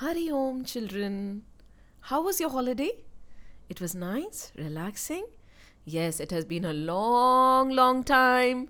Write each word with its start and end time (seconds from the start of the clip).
Hari 0.00 0.30
Om, 0.30 0.62
children. 0.66 1.44
How 2.00 2.22
was 2.22 2.38
your 2.38 2.50
holiday? 2.50 2.90
It 3.70 3.80
was 3.80 3.94
nice, 3.94 4.52
relaxing. 4.54 5.24
Yes, 5.86 6.20
it 6.20 6.30
has 6.32 6.44
been 6.44 6.66
a 6.66 6.74
long, 6.74 7.70
long 7.70 8.04
time 8.04 8.68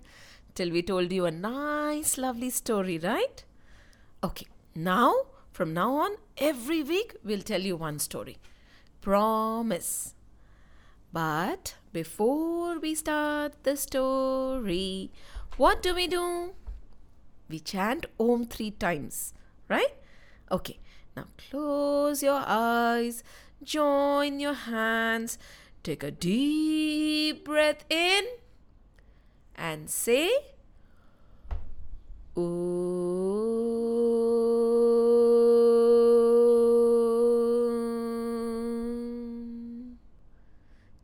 till 0.55 0.71
we 0.71 0.83
told 0.83 1.13
you 1.13 1.25
a 1.25 1.33
nice, 1.33 2.17
lovely 2.17 2.51
story, 2.51 2.99
right? 2.99 3.43
Okay, 4.23 4.47
now, 4.77 5.13
from 5.51 5.75
now 5.75 5.97
on, 5.97 6.13
every 6.39 6.85
week 6.85 7.17
we'll 7.25 7.43
tell 7.43 7.61
you 7.61 7.75
one 7.75 7.99
story. 7.99 8.37
Promise. 9.01 10.15
But 11.13 11.75
before 11.93 12.79
we 12.79 12.95
start 12.95 13.65
the 13.65 13.77
story, 13.77 15.11
what 15.57 15.83
do 15.83 15.93
we 15.93 16.07
do? 16.07 16.55
We 17.49 17.59
chant 17.59 18.07
Om 18.21 18.45
three 18.45 18.71
times, 18.71 19.35
right? 19.69 19.93
Okay, 20.53 20.79
now 21.17 21.27
close 21.51 22.23
your 22.23 22.43
eyes, 22.47 23.25
join 23.63 24.39
your 24.39 24.53
hands, 24.53 25.39
take 25.83 26.03
a 26.03 26.11
deep 26.11 27.45
breath 27.47 27.85
in, 27.89 28.27
and 29.55 29.89
say, 29.89 30.31
Om. 32.37 33.47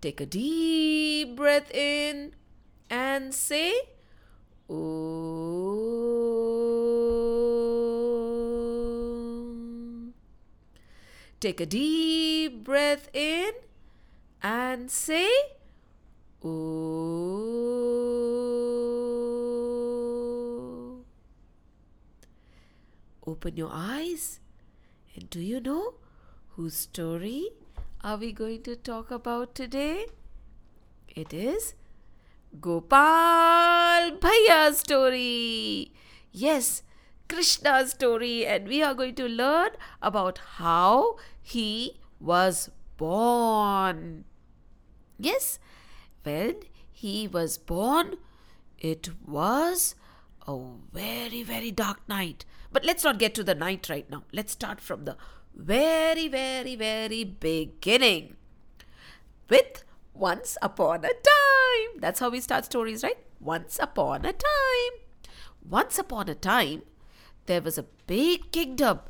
Take 0.02 0.20
a 0.20 0.26
deep 0.26 1.36
breath 1.36 1.70
in 1.70 2.34
and 2.90 3.32
say, 3.32 3.72
Om. 4.68 5.71
Take 11.42 11.60
a 11.60 11.66
deep 11.66 12.62
breath 12.62 13.08
in 13.12 13.50
and 14.44 14.88
say, 14.88 15.28
Om. 16.40 16.52
Open 23.26 23.56
your 23.56 23.70
eyes. 23.72 24.38
And 25.16 25.28
do 25.30 25.40
you 25.40 25.58
know 25.58 25.94
whose 26.50 26.76
story 26.76 27.48
are 28.04 28.18
we 28.18 28.30
going 28.30 28.62
to 28.62 28.76
talk 28.76 29.10
about 29.10 29.56
today? 29.56 30.06
It 31.08 31.34
is 31.34 31.74
Gopal 32.60 34.12
Bhaiya's 34.22 34.78
story. 34.78 35.90
Yes, 36.30 36.84
Krishna's 37.28 37.90
story, 37.90 38.46
and 38.46 38.68
we 38.68 38.80
are 38.80 38.94
going 38.94 39.16
to 39.16 39.26
learn 39.26 39.70
about 40.02 40.38
how 40.56 41.16
he 41.40 42.00
was 42.20 42.70
born. 42.96 44.24
Yes, 45.18 45.58
when 46.22 46.56
he 46.90 47.28
was 47.28 47.58
born, 47.58 48.16
it 48.78 49.10
was 49.26 49.94
a 50.46 50.58
very, 50.92 51.42
very 51.42 51.70
dark 51.70 52.06
night. 52.08 52.44
But 52.72 52.84
let's 52.84 53.04
not 53.04 53.18
get 53.18 53.34
to 53.34 53.44
the 53.44 53.54
night 53.54 53.88
right 53.88 54.08
now. 54.10 54.24
Let's 54.32 54.52
start 54.52 54.80
from 54.80 55.04
the 55.04 55.16
very, 55.54 56.28
very, 56.28 56.76
very 56.76 57.24
beginning 57.24 58.36
with 59.48 59.84
once 60.14 60.56
upon 60.62 61.04
a 61.04 61.08
time. 61.08 62.00
That's 62.00 62.20
how 62.20 62.30
we 62.30 62.40
start 62.40 62.64
stories, 62.64 63.02
right? 63.02 63.18
Once 63.40 63.78
upon 63.80 64.24
a 64.24 64.32
time. 64.32 64.92
Once 65.68 65.98
upon 65.98 66.28
a 66.28 66.34
time, 66.34 66.82
there 67.46 67.60
was 67.60 67.78
a 67.78 67.86
big 68.06 68.50
kingdom 68.50 69.00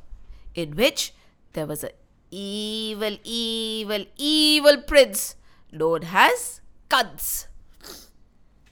in 0.55 0.77
which 0.77 1.15
there 1.53 1.67
was 1.67 1.85
an 1.85 1.91
evil, 2.31 3.19
evil, 3.25 4.05
evil 4.17 4.79
prince 4.83 5.37
known 5.71 6.05
as 6.05 6.61
Kans. 6.89 7.49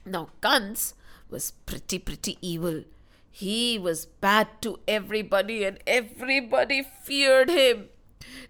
Now, 0.05 0.29
Kans 0.41 0.95
was 1.29 1.51
pretty, 1.65 1.99
pretty 1.99 2.37
evil. 2.41 2.83
He 3.29 3.79
was 3.79 4.05
bad 4.05 4.61
to 4.61 4.79
everybody, 4.87 5.63
and 5.63 5.79
everybody 5.87 6.83
feared 6.83 7.49
him. 7.49 7.89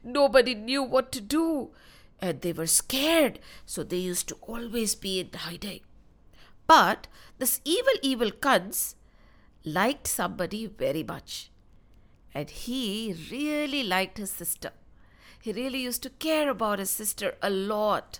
Nobody 0.03 0.55
knew 0.55 0.81
what 0.81 1.11
to 1.11 1.21
do, 1.21 1.71
and 2.19 2.41
they 2.41 2.53
were 2.53 2.67
scared, 2.67 3.39
so 3.65 3.83
they 3.83 3.97
used 3.97 4.27
to 4.29 4.37
always 4.41 4.95
be 4.95 5.19
in 5.19 5.29
hiding. 5.33 5.81
But 6.65 7.07
this 7.37 7.61
evil, 7.63 7.93
evil 8.01 8.31
Kans 8.31 8.95
liked 9.63 10.07
somebody 10.07 10.65
very 10.65 11.03
much, 11.03 11.50
and 12.33 12.49
he 12.49 13.15
really 13.31 13.83
liked 13.83 14.17
his 14.17 14.31
sister. 14.31 14.71
He 15.41 15.51
really 15.51 15.79
used 15.79 16.03
to 16.03 16.09
care 16.09 16.49
about 16.49 16.79
his 16.79 16.89
sister 16.89 17.35
a 17.41 17.49
lot, 17.49 18.19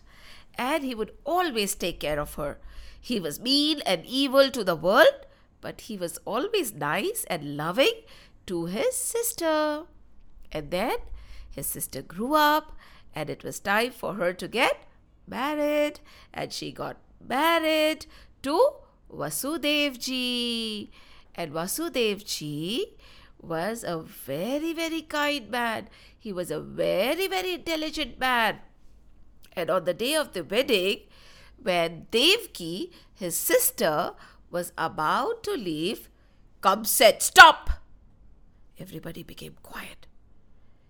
and 0.56 0.84
he 0.84 0.96
would 0.96 1.12
always 1.24 1.76
take 1.76 2.00
care 2.00 2.20
of 2.20 2.36
her. 2.36 2.60
He 3.00 3.20
was 3.20 3.40
mean 3.40 3.82
and 3.86 4.06
evil 4.06 4.50
to 4.52 4.64
the 4.64 4.76
world, 4.76 5.26
but 5.62 5.82
he 5.82 5.98
was 5.98 6.18
always 6.26 6.74
nice 6.74 7.24
and 7.30 7.56
loving 7.56 8.02
to 8.48 8.66
his 8.66 8.96
sister. 8.96 9.84
And 10.52 10.72
then 10.72 10.98
his 11.50 11.68
sister 11.68 12.02
grew 12.02 12.34
up, 12.34 12.74
and 13.14 13.30
it 13.30 13.44
was 13.44 13.60
time 13.60 13.92
for 13.92 14.16
her 14.16 14.34
to 14.34 14.48
get 14.48 14.86
married, 15.28 16.00
and 16.34 16.52
she 16.52 16.72
got 16.72 16.98
married 17.26 18.06
to 18.44 18.72
Vasudevji. 19.12 20.90
And 21.36 21.54
Vasudevji 21.54 22.84
was 23.42 23.84
a 23.84 24.00
very, 24.00 24.74
very 24.74 25.02
kind 25.02 25.50
man. 25.50 25.90
He 26.18 26.32
was 26.32 26.52
a 26.52 26.60
very, 26.60 27.28
very 27.28 27.56
intelligent 27.56 28.20
man. 28.20 28.60
And 29.54 29.70
on 29.70 29.86
the 29.86 29.94
day 29.94 30.16
of 30.16 30.34
the 30.34 30.44
wedding, 30.44 31.00
when 31.62 32.08
Devki, 32.12 32.92
his 33.14 33.36
sister, 33.36 34.14
was 34.50 34.72
about 34.78 35.44
to 35.44 35.52
leave, 35.52 36.10
Kans 36.62 36.90
said, 36.90 37.22
Stop! 37.22 37.70
Everybody 38.80 39.24
became 39.24 39.56
quiet. 39.62 40.08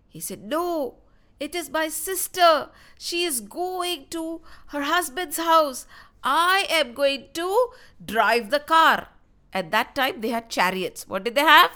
He 0.08 0.20
said, 0.20 0.44
No, 0.44 0.96
it 1.40 1.56
is 1.56 1.70
my 1.70 1.88
sister. 1.88 2.70
She 3.00 3.24
is 3.24 3.42
going 3.42 4.08
to 4.12 4.42
her 4.68 4.84
husband's 4.84 5.38
house. 5.38 5.86
I 6.24 6.66
am 6.70 6.94
going 6.94 7.30
to 7.34 7.70
drive 8.04 8.52
the 8.52 8.60
car. 8.60 9.08
At 9.54 9.72
that 9.72 9.96
time, 9.96 10.22
they 10.22 10.30
had 10.30 10.50
chariots. 10.50 11.08
What 11.08 11.24
did 11.24 11.36
they 11.36 11.42
have? 11.42 11.72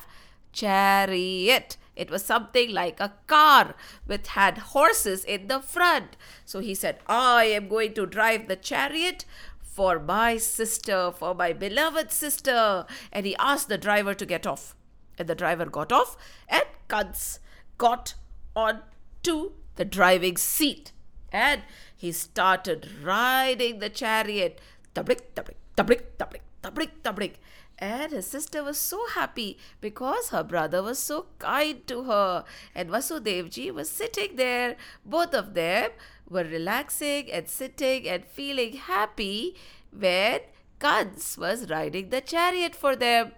Chariot. 0.55 1.75
It 1.95 2.09
was 2.09 2.25
something 2.25 2.71
like 2.71 2.99
a 2.99 3.13
car 3.27 3.75
which 4.05 4.29
had 4.29 4.57
horses 4.57 5.23
in 5.23 5.47
the 5.47 5.59
front. 5.59 6.15
So 6.45 6.59
he 6.59 6.73
said, 6.73 6.99
I 7.07 7.45
am 7.45 7.67
going 7.67 7.93
to 7.95 8.05
drive 8.05 8.47
the 8.47 8.55
chariot 8.55 9.25
for 9.61 9.99
my 9.99 10.37
sister, 10.37 11.11
for 11.11 11.35
my 11.35 11.51
beloved 11.51 12.11
sister. 12.11 12.85
And 13.11 13.25
he 13.25 13.35
asked 13.35 13.67
the 13.67 13.77
driver 13.77 14.13
to 14.13 14.25
get 14.25 14.47
off. 14.47 14.75
And 15.17 15.27
the 15.27 15.35
driver 15.35 15.65
got 15.65 15.91
off, 15.91 16.17
and 16.49 16.65
Kans 16.89 17.39
got 17.77 18.15
on 18.55 18.81
to 19.23 19.53
the 19.75 19.85
driving 19.85 20.37
seat. 20.37 20.91
And 21.31 21.61
he 21.95 22.11
started 22.11 22.89
riding 23.03 23.79
the 23.79 23.89
chariot. 23.89 24.59
Tablik, 24.93 25.33
tablik, 25.35 25.57
tablik, 25.75 26.17
tablik, 26.17 26.41
tablik, 26.61 26.91
tablik. 27.03 27.33
And 27.77 28.13
his 28.13 28.25
sister 28.27 28.63
was 28.63 28.77
so 28.77 29.05
happy 29.13 29.57
because 29.81 30.29
her 30.29 30.43
brother 30.43 30.81
was 30.81 30.97
so 30.97 31.25
kind 31.39 31.85
to 31.87 32.03
her. 32.03 32.45
And 32.73 32.89
Vasudevji 32.89 33.73
was 33.73 33.89
sitting 33.89 34.37
there. 34.37 34.77
Both 35.05 35.33
of 35.33 35.53
them 35.55 35.91
were 36.29 36.45
relaxing 36.45 37.31
and 37.31 37.49
sitting 37.49 38.07
and 38.07 38.25
feeling 38.25 38.73
happy 38.73 39.57
when 39.91 40.39
Kans 40.79 41.37
was 41.37 41.69
riding 41.69 42.09
the 42.09 42.21
chariot 42.21 42.75
for 42.75 42.95
them. 42.95 43.33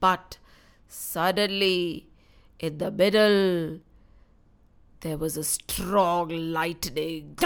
But 0.00 0.38
suddenly, 0.88 2.08
in 2.58 2.78
the 2.78 2.90
middle, 2.90 3.80
there 5.00 5.16
was 5.16 5.36
a 5.36 5.44
strong 5.44 6.28
lightning. 6.28 7.36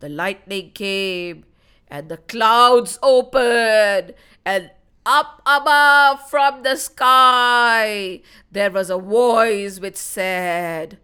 The 0.00 0.08
lightning 0.08 0.72
came 0.72 1.46
and 1.94 2.08
the 2.08 2.16
clouds 2.16 2.98
opened 3.04 4.14
and 4.44 4.68
up 5.06 5.40
above 5.46 6.28
from 6.28 6.64
the 6.64 6.74
sky 6.74 8.20
there 8.50 8.72
was 8.72 8.90
a 8.90 8.98
voice 8.98 9.78
which 9.78 9.96
said, 9.96 10.98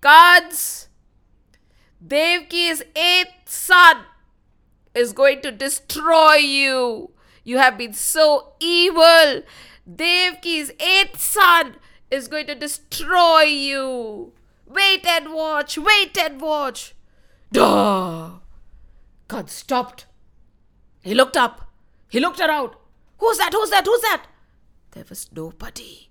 Kans, 0.00 0.88
Devki's 2.00 2.82
eighth 2.96 3.50
son 3.50 3.98
is 4.94 5.12
going 5.12 5.42
to 5.42 5.52
destroy 5.52 6.36
you. 6.36 7.10
You 7.44 7.58
have 7.58 7.76
been 7.76 7.92
so 7.92 8.54
evil. 8.60 9.42
Devki's 9.84 10.70
eighth 10.80 11.20
son 11.20 11.76
is 12.10 12.28
going 12.28 12.46
to 12.46 12.54
destroy 12.54 13.42
you. 13.42 14.32
Wait 14.66 15.04
and 15.04 15.34
watch, 15.34 15.76
wait 15.76 16.16
and 16.16 16.40
watch. 16.40 16.94
Duh! 17.52 18.38
Kans 19.28 19.52
stopped. 19.52 20.06
He 21.02 21.14
looked 21.14 21.36
up. 21.36 21.70
He 22.08 22.20
looked 22.20 22.40
around. 22.40 22.72
Who's 23.18 23.38
that? 23.38 23.52
Who's 23.52 23.70
that? 23.70 23.86
Who's 23.86 24.00
that? 24.02 24.26
There 24.92 25.04
was 25.08 25.30
nobody. 25.32 26.08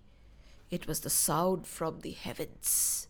It 0.71 0.87
was 0.87 1.01
the 1.01 1.09
sound 1.09 1.67
from 1.67 1.99
the 1.99 2.11
heavens. 2.11 3.07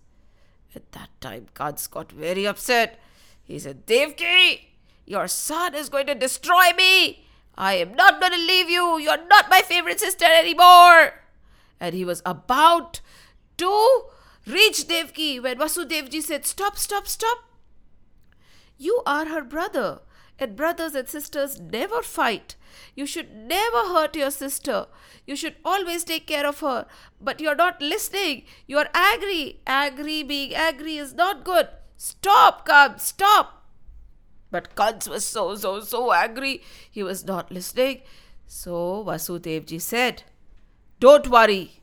At 0.75 0.91
that 0.93 1.09
time, 1.19 1.47
Kans 1.53 1.87
got 1.87 2.11
very 2.11 2.45
upset. 2.47 2.99
He 3.43 3.59
said, 3.59 3.85
Devki, 3.85 4.61
your 5.05 5.27
son 5.27 5.75
is 5.75 5.89
going 5.89 6.07
to 6.07 6.15
destroy 6.15 6.71
me. 6.77 7.25
I 7.55 7.73
am 7.73 7.95
not 7.95 8.21
going 8.21 8.31
to 8.31 8.37
leave 8.37 8.69
you. 8.69 8.99
You're 8.99 9.27
not 9.27 9.49
my 9.49 9.61
favorite 9.61 9.99
sister 9.99 10.25
anymore. 10.25 11.21
And 11.79 11.95
he 11.95 12.05
was 12.05 12.21
about 12.25 13.01
to 13.57 14.03
reach 14.45 14.87
Devki 14.87 15.41
when 15.41 15.57
Vasudevji 15.57 16.21
said, 16.21 16.45
Stop, 16.45 16.77
stop, 16.77 17.07
stop. 17.07 17.39
You 18.77 19.01
are 19.05 19.25
her 19.25 19.43
brother, 19.43 20.01
and 20.39 20.55
brothers 20.55 20.95
and 20.95 21.07
sisters 21.07 21.59
never 21.59 22.01
fight. 22.01 22.55
You 22.95 23.05
should 23.05 23.35
never 23.35 23.77
hurt 23.89 24.15
your 24.15 24.31
sister. 24.31 24.87
You 25.25 25.35
should 25.35 25.55
always 25.63 26.03
take 26.03 26.27
care 26.27 26.45
of 26.45 26.59
her. 26.61 26.85
But 27.19 27.39
you're 27.39 27.55
not 27.55 27.81
listening. 27.81 28.43
You're 28.67 28.87
angry. 28.93 29.61
Angry, 29.67 30.23
being 30.23 30.55
angry 30.55 30.97
is 30.97 31.13
not 31.13 31.43
good. 31.43 31.67
Stop, 31.97 32.65
Kans, 32.65 33.03
stop. 33.03 33.65
But 34.51 34.75
Kans 34.75 35.07
was 35.09 35.25
so, 35.25 35.55
so, 35.55 35.81
so 35.81 36.11
angry. 36.11 36.61
He 36.89 37.03
was 37.03 37.25
not 37.25 37.51
listening. 37.51 38.01
So 38.47 39.03
Vasudevji 39.05 39.79
said, 39.81 40.23
Don't 40.99 41.27
worry. 41.27 41.81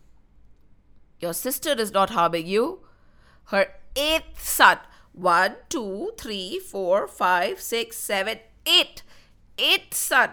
Your 1.20 1.32
sister 1.32 1.72
is 1.72 1.92
not 1.92 2.10
harming 2.10 2.46
you. 2.46 2.80
Her 3.44 3.68
eighth 3.94 4.42
son 4.42 4.78
one, 5.16 5.56
two, 5.70 6.12
three, 6.18 6.58
four, 6.58 7.08
five, 7.08 7.60
six, 7.60 7.96
seven, 7.96 8.38
eight. 8.66 9.02
Eight 9.58 9.94
son 9.94 10.30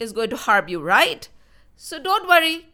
is 0.00 0.12
going 0.12 0.30
to 0.30 0.36
harm 0.36 0.68
you, 0.68 0.80
right? 0.80 1.28
So 1.76 2.02
don't 2.02 2.28
worry. 2.28 2.66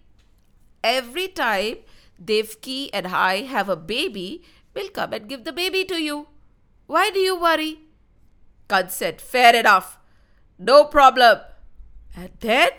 Every 0.82 1.28
time 1.28 1.76
Devki 2.22 2.88
and 2.94 3.06
I 3.06 3.42
have 3.42 3.68
a 3.68 3.76
baby, 3.76 4.42
we'll 4.74 4.88
come 4.88 5.12
and 5.12 5.28
give 5.28 5.44
the 5.44 5.52
baby 5.52 5.84
to 5.84 6.02
you. 6.02 6.28
Why 6.86 7.10
do 7.10 7.18
you 7.18 7.38
worry? 7.38 7.80
Kans 8.68 8.94
said, 8.94 9.20
Fair 9.20 9.54
enough. 9.54 9.98
No 10.58 10.84
problem. 10.84 11.40
And 12.16 12.30
then, 12.40 12.70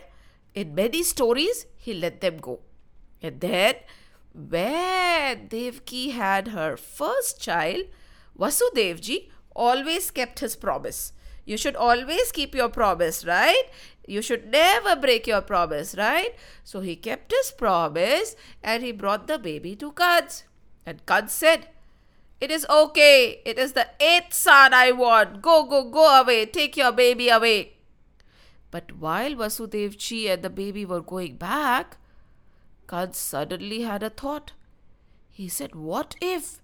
in 0.55 0.73
many 0.73 1.03
stories, 1.03 1.67
he 1.77 1.93
let 1.93 2.21
them 2.21 2.37
go. 2.37 2.61
And 3.21 3.39
then, 3.39 3.75
when 4.33 5.49
Devki 5.49 6.13
had 6.13 6.49
her 6.49 6.75
first 6.77 7.39
child, 7.39 7.85
Vasudevji 8.41 9.29
always 9.55 10.09
kept 10.09 10.39
his 10.39 10.55
promise. 10.55 11.13
You 11.45 11.57
should 11.57 11.75
always 11.75 12.31
keep 12.31 12.55
your 12.55 12.69
promise, 12.69 13.25
right? 13.25 13.63
You 14.07 14.21
should 14.21 14.47
never 14.47 14.95
break 14.95 15.27
your 15.27 15.41
promise, 15.41 15.95
right? 15.97 16.33
So 16.63 16.79
he 16.79 16.95
kept 16.95 17.31
his 17.31 17.51
promise 17.51 18.35
and 18.63 18.83
he 18.83 18.91
brought 18.91 19.27
the 19.27 19.37
baby 19.37 19.75
to 19.75 19.91
Kans. 19.91 20.43
And 20.85 21.05
Kans 21.05 21.31
said, 21.31 21.67
It 22.39 22.49
is 22.51 22.65
okay. 22.69 23.41
It 23.45 23.59
is 23.59 23.73
the 23.73 23.87
eighth 23.99 24.33
son 24.33 24.73
I 24.73 24.91
want. 24.91 25.41
Go, 25.41 25.65
go, 25.65 25.89
go 25.89 26.21
away. 26.21 26.45
Take 26.45 26.77
your 26.77 26.91
baby 26.91 27.29
away. 27.29 27.73
But 28.71 28.97
while 28.97 29.35
Vasudevji 29.35 30.29
and 30.29 30.41
the 30.41 30.49
baby 30.49 30.85
were 30.85 31.01
going 31.01 31.35
back, 31.35 31.97
Kans 32.87 33.17
suddenly 33.17 33.81
had 33.81 34.01
a 34.01 34.09
thought. 34.09 34.53
He 35.29 35.47
said, 35.47 35.75
What 35.75 36.15
if 36.21 36.59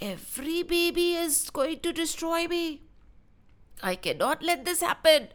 every 0.00 0.62
baby 0.62 1.14
is 1.14 1.50
going 1.50 1.80
to 1.80 1.92
destroy 1.92 2.46
me. 2.46 2.82
I 3.82 3.94
cannot 3.94 4.42
let 4.42 4.64
this 4.64 4.80
happen. 4.80 5.28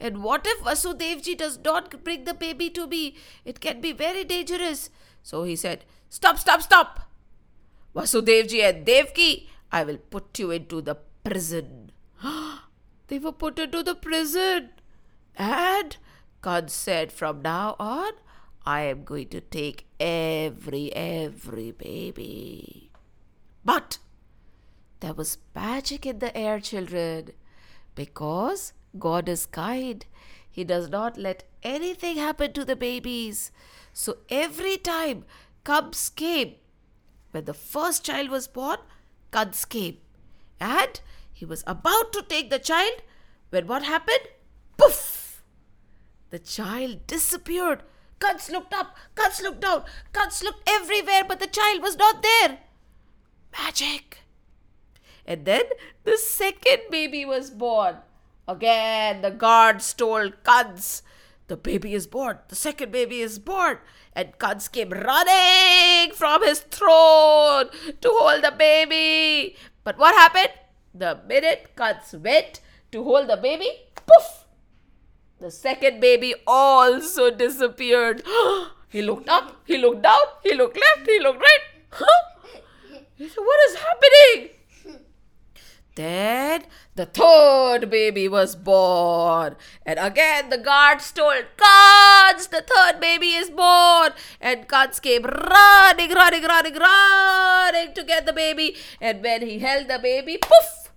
And 0.00 0.22
what 0.22 0.46
if 0.46 0.60
Vasudevji 0.60 1.36
does 1.36 1.58
not 1.64 2.02
bring 2.02 2.24
the 2.24 2.34
baby 2.34 2.70
to 2.70 2.86
me? 2.86 3.16
It 3.44 3.60
can 3.60 3.80
be 3.80 3.92
very 3.92 4.24
dangerous. 4.24 4.90
So 5.22 5.44
he 5.44 5.56
said, 5.56 5.84
Stop, 6.08 6.38
stop, 6.38 6.62
stop. 6.62 7.08
Vasudevji 7.94 8.62
and 8.62 8.86
Devki, 8.86 9.48
I 9.70 9.84
will 9.84 9.98
put 9.98 10.38
you 10.38 10.50
into 10.50 10.80
the 10.80 10.96
prison. 11.24 11.92
they 13.08 13.18
were 13.18 13.32
put 13.32 13.58
into 13.58 13.82
the 13.82 13.94
prison. 13.94 14.70
And 15.36 15.96
Kans 16.42 16.72
said, 16.72 17.12
From 17.12 17.42
now 17.42 17.76
on, 17.78 18.12
I 18.66 18.82
am 18.82 19.04
going 19.04 19.28
to 19.28 19.40
take 19.40 19.86
every, 20.00 20.92
every 20.94 21.70
baby. 21.72 22.91
But 23.64 23.98
there 25.00 25.12
was 25.14 25.38
magic 25.54 26.06
in 26.06 26.18
the 26.18 26.36
air, 26.36 26.60
children, 26.60 27.30
because 27.94 28.72
God 28.98 29.28
is 29.28 29.46
kind. 29.46 30.04
He 30.50 30.64
does 30.64 30.88
not 30.88 31.16
let 31.16 31.44
anything 31.62 32.16
happen 32.16 32.52
to 32.52 32.64
the 32.64 32.76
babies. 32.76 33.50
So 33.92 34.18
every 34.28 34.76
time 34.76 35.24
Kans 35.64 36.10
came, 36.10 36.54
when 37.30 37.44
the 37.44 37.54
first 37.54 38.04
child 38.04 38.30
was 38.30 38.46
born, 38.46 38.78
Kans 39.32 39.64
came. 39.64 39.98
And 40.60 41.00
he 41.32 41.44
was 41.44 41.64
about 41.66 42.12
to 42.12 42.22
take 42.22 42.50
the 42.50 42.58
child 42.58 43.02
when 43.50 43.66
what 43.66 43.82
happened? 43.82 44.28
Poof! 44.76 45.42
The 46.30 46.38
child 46.38 47.06
disappeared. 47.06 47.82
Kans 48.20 48.50
looked 48.50 48.72
up, 48.72 48.96
Kans 49.16 49.42
looked 49.42 49.60
down, 49.60 49.84
Kans 50.12 50.42
looked 50.42 50.68
everywhere, 50.68 51.24
but 51.26 51.40
the 51.40 51.46
child 51.46 51.82
was 51.82 51.96
not 51.96 52.22
there. 52.22 52.58
Magic. 53.52 54.18
And 55.26 55.44
then 55.44 55.64
the 56.04 56.16
second 56.16 56.82
baby 56.90 57.24
was 57.24 57.50
born. 57.50 57.96
Again, 58.48 59.22
the 59.22 59.30
guards 59.30 59.94
told 59.94 60.42
Kans, 60.42 61.02
the 61.46 61.56
baby 61.56 61.94
is 61.94 62.06
born, 62.06 62.38
the 62.48 62.56
second 62.56 62.90
baby 62.90 63.20
is 63.20 63.38
born. 63.38 63.78
And 64.14 64.38
Kans 64.38 64.68
came 64.68 64.90
running 64.90 66.12
from 66.12 66.42
his 66.44 66.60
throne 66.60 67.68
to 68.00 68.08
hold 68.10 68.42
the 68.42 68.52
baby. 68.56 69.56
But 69.84 69.98
what 69.98 70.14
happened? 70.14 70.52
The 70.94 71.20
minute 71.26 71.70
Kans 71.76 72.12
went 72.12 72.60
to 72.90 73.02
hold 73.02 73.28
the 73.28 73.36
baby, 73.36 73.70
poof! 73.94 74.44
The 75.40 75.50
second 75.50 76.00
baby 76.00 76.34
also 76.46 77.30
disappeared. 77.30 78.22
he 78.88 79.02
looked 79.02 79.28
up, 79.28 79.56
he 79.64 79.78
looked 79.78 80.02
down, 80.02 80.22
he 80.42 80.54
looked 80.54 80.78
left, 80.78 81.08
he 81.08 81.18
looked 81.18 81.40
right. 81.40 81.62
What 83.18 83.60
is 83.68 83.76
happening? 83.76 84.50
Then 85.94 86.64
the 86.94 87.04
third 87.04 87.90
baby 87.90 88.26
was 88.26 88.56
born. 88.56 89.56
And 89.84 89.98
again 89.98 90.48
the 90.48 90.56
guards 90.56 91.12
told 91.12 91.44
Kans, 91.58 92.46
the 92.46 92.62
third 92.62 92.98
baby 92.98 93.32
is 93.32 93.50
born. 93.50 94.12
And 94.40 94.66
Kans 94.68 95.00
came 95.00 95.24
running, 95.24 96.10
running, 96.12 96.44
running, 96.44 96.74
running 96.74 97.94
to 97.94 98.04
get 98.04 98.24
the 98.24 98.32
baby. 98.32 98.76
And 99.00 99.22
when 99.22 99.42
he 99.42 99.58
held 99.58 99.88
the 99.88 99.98
baby, 99.98 100.38
poof! 100.38 100.90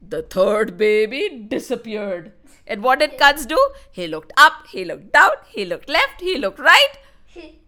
The 0.00 0.22
third 0.22 0.78
baby 0.78 1.44
disappeared. 1.46 2.32
And 2.66 2.82
what 2.82 3.00
did 3.00 3.18
Kans 3.18 3.44
do? 3.44 3.58
He 3.92 4.06
looked 4.06 4.32
up, 4.38 4.66
he 4.68 4.86
looked 4.86 5.12
down, 5.12 5.32
he 5.48 5.66
looked 5.66 5.90
left, 5.90 6.22
he 6.22 6.38
looked 6.38 6.58
right. 6.58 6.94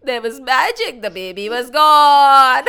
There 0.03 0.21
was 0.21 0.39
magic. 0.39 1.01
The 1.01 1.09
baby 1.09 1.49
was 1.49 1.69
gone. 1.69 2.65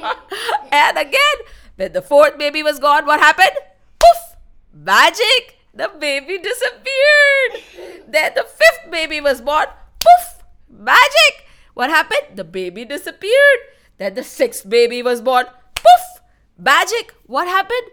and 0.72 0.98
again, 0.98 1.38
when 1.76 1.92
the 1.92 2.02
fourth 2.02 2.38
baby 2.38 2.62
was 2.62 2.78
gone, 2.78 3.06
what 3.06 3.20
happened? 3.20 3.56
Poof! 3.98 4.36
Magic! 4.72 5.58
The 5.74 5.90
baby 5.98 6.38
disappeared. 6.38 8.04
Then 8.08 8.32
the 8.34 8.44
fifth 8.44 8.90
baby 8.90 9.20
was 9.20 9.40
born. 9.40 9.66
Poof! 9.98 10.44
Magic! 10.68 11.46
What 11.74 11.90
happened? 11.90 12.36
The 12.36 12.44
baby 12.44 12.84
disappeared. 12.84 13.60
Then 13.98 14.14
the 14.14 14.24
sixth 14.24 14.68
baby 14.68 15.02
was 15.02 15.20
born. 15.20 15.46
Poof! 15.74 16.22
Magic! 16.58 17.14
What 17.26 17.46
happened? 17.46 17.90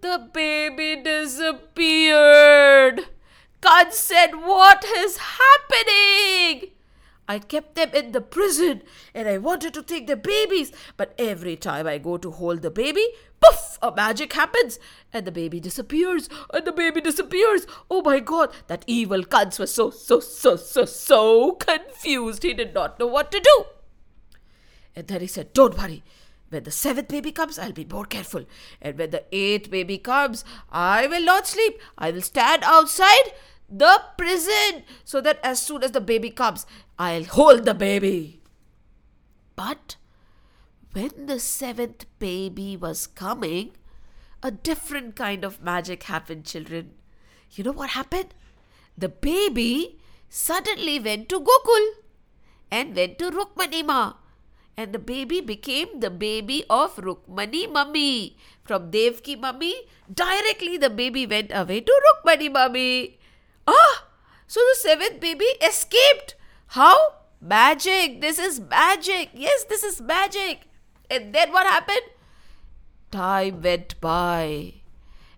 The 0.00 0.28
baby 0.32 1.02
disappeared. 1.02 3.00
Kans 3.60 3.96
said, 3.96 4.32
What 4.34 4.84
is 4.84 5.18
happening? 5.18 6.70
I 7.28 7.38
kept 7.38 7.74
them 7.74 7.90
in 7.92 8.12
the 8.12 8.22
prison 8.22 8.82
and 9.14 9.28
I 9.28 9.36
wanted 9.36 9.74
to 9.74 9.82
take 9.82 10.06
the 10.06 10.16
babies. 10.16 10.72
But 10.96 11.14
every 11.18 11.56
time 11.56 11.86
I 11.86 11.98
go 11.98 12.16
to 12.16 12.30
hold 12.30 12.62
the 12.62 12.70
baby, 12.70 13.06
poof, 13.40 13.78
a 13.82 13.92
magic 13.94 14.32
happens 14.32 14.78
and 15.12 15.26
the 15.26 15.32
baby 15.32 15.60
disappears 15.60 16.30
and 16.52 16.66
the 16.66 16.72
baby 16.72 17.02
disappears. 17.02 17.66
Oh 17.90 18.00
my 18.00 18.18
god, 18.20 18.50
that 18.68 18.84
evil 18.86 19.22
Kans 19.24 19.58
was 19.58 19.72
so, 19.72 19.90
so, 19.90 20.20
so, 20.20 20.56
so, 20.56 20.86
so 20.86 21.52
confused. 21.52 22.42
He 22.42 22.54
did 22.54 22.72
not 22.72 22.98
know 22.98 23.06
what 23.06 23.30
to 23.32 23.40
do. 23.40 23.64
And 24.96 25.06
then 25.06 25.20
he 25.20 25.26
said, 25.26 25.52
Don't 25.52 25.76
worry. 25.76 26.02
When 26.48 26.62
the 26.62 26.70
seventh 26.70 27.08
baby 27.08 27.30
comes, 27.30 27.58
I'll 27.58 27.72
be 27.72 27.84
more 27.84 28.06
careful. 28.06 28.46
And 28.80 28.96
when 28.96 29.10
the 29.10 29.22
eighth 29.32 29.70
baby 29.70 29.98
comes, 29.98 30.46
I 30.72 31.06
will 31.06 31.22
not 31.22 31.46
sleep. 31.46 31.78
I 31.98 32.10
will 32.10 32.22
stand 32.22 32.62
outside 32.64 33.34
the 33.68 34.02
prison 34.16 34.84
so 35.04 35.20
that 35.20 35.38
as 35.42 35.60
soon 35.60 35.82
as 35.82 35.92
the 35.92 36.00
baby 36.00 36.30
comes, 36.30 36.66
I'll 36.98 37.24
hold 37.24 37.64
the 37.64 37.74
baby. 37.74 38.40
But 39.56 39.96
when 40.92 41.26
the 41.26 41.38
seventh 41.38 42.06
baby 42.18 42.76
was 42.76 43.06
coming, 43.06 43.72
a 44.42 44.50
different 44.50 45.16
kind 45.16 45.44
of 45.44 45.62
magic 45.62 46.04
happened, 46.04 46.44
children. 46.44 46.92
You 47.52 47.64
know 47.64 47.72
what 47.72 47.90
happened? 47.90 48.34
The 48.96 49.08
baby 49.08 49.98
suddenly 50.28 50.98
went 50.98 51.28
to 51.30 51.40
Gokul. 51.40 51.90
and 52.70 52.94
went 52.94 53.18
to 53.18 53.30
Rukmani 53.30 53.84
Ma. 53.84 54.14
And 54.76 54.92
the 54.92 54.98
baby 54.98 55.40
became 55.40 56.00
the 56.00 56.10
baby 56.10 56.64
of 56.70 56.96
Rukmani 56.96 57.70
Mummy. 57.72 58.36
From 58.62 58.90
Devki 58.90 59.38
Mummy, 59.40 59.74
directly 60.12 60.76
the 60.76 60.90
baby 60.90 61.26
went 61.26 61.50
away 61.52 61.80
to 61.80 61.92
Rukmani 62.06 62.52
Mummy. 62.52 63.17
Ah! 63.68 64.04
So 64.46 64.60
the 64.60 64.76
seventh 64.80 65.20
baby 65.20 65.44
escaped. 65.60 66.34
How? 66.68 66.96
Magic. 67.40 68.20
This 68.20 68.38
is 68.38 68.60
magic. 68.60 69.30
Yes, 69.34 69.64
this 69.64 69.84
is 69.84 70.00
magic. 70.00 70.62
And 71.10 71.34
then 71.34 71.52
what 71.52 71.66
happened? 71.66 72.08
Time 73.10 73.60
went 73.62 74.00
by. 74.00 74.74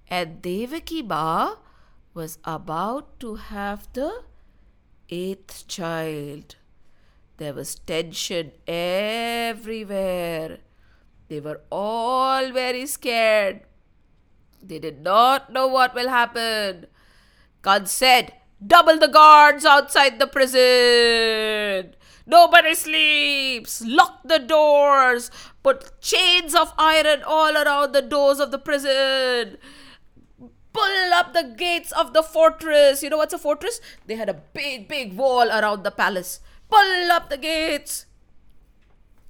And 0.08 0.40
Devaki 0.42 1.02
Ma 1.02 1.56
was 2.14 2.38
about 2.44 3.18
to 3.20 3.34
have 3.36 3.88
the 3.92 4.22
eighth 5.08 5.66
child. 5.66 6.56
There 7.36 7.54
was 7.54 7.74
tension 7.74 8.52
everywhere. 8.66 10.58
They 11.28 11.40
were 11.40 11.60
all 11.70 12.50
very 12.52 12.86
scared. 12.86 13.62
They 14.62 14.78
did 14.78 15.02
not 15.02 15.52
know 15.52 15.66
what 15.66 15.94
will 15.94 16.08
happen. 16.08 16.86
Kans 17.62 17.90
said, 17.90 18.32
Double 18.64 18.98
the 18.98 19.08
guards 19.08 19.64
outside 19.64 20.18
the 20.18 20.26
prison. 20.26 21.94
Nobody 22.26 22.74
sleeps. 22.74 23.82
Lock 23.84 24.20
the 24.24 24.38
doors. 24.38 25.30
Put 25.62 26.00
chains 26.00 26.54
of 26.54 26.72
iron 26.78 27.22
all 27.26 27.56
around 27.56 27.92
the 27.92 28.02
doors 28.02 28.38
of 28.38 28.50
the 28.50 28.58
prison. 28.58 29.56
Pull 30.72 31.12
up 31.14 31.32
the 31.32 31.54
gates 31.56 31.90
of 31.92 32.12
the 32.12 32.22
fortress. 32.22 33.02
You 33.02 33.10
know 33.10 33.16
what's 33.16 33.32
a 33.34 33.38
fortress? 33.38 33.80
They 34.06 34.14
had 34.14 34.28
a 34.28 34.34
big, 34.34 34.86
big 34.86 35.16
wall 35.16 35.48
around 35.48 35.82
the 35.82 35.90
palace. 35.90 36.40
Pull 36.68 37.10
up 37.10 37.30
the 37.30 37.38
gates. 37.38 38.06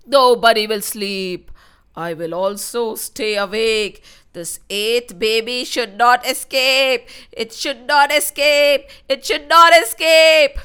Nobody 0.06 0.66
will 0.66 0.82
sleep. 0.82 1.50
I 1.96 2.14
will 2.14 2.34
also 2.34 2.94
stay 2.96 3.36
awake. 3.36 4.02
This 4.32 4.60
eighth 4.70 5.18
baby 5.18 5.64
should 5.64 5.96
not 5.96 6.24
escape. 6.26 7.08
It 7.32 7.52
should 7.52 7.86
not 7.86 8.12
escape. 8.12 8.88
It 9.08 9.24
should 9.24 9.48
not 9.48 9.72
escape. 9.72 10.58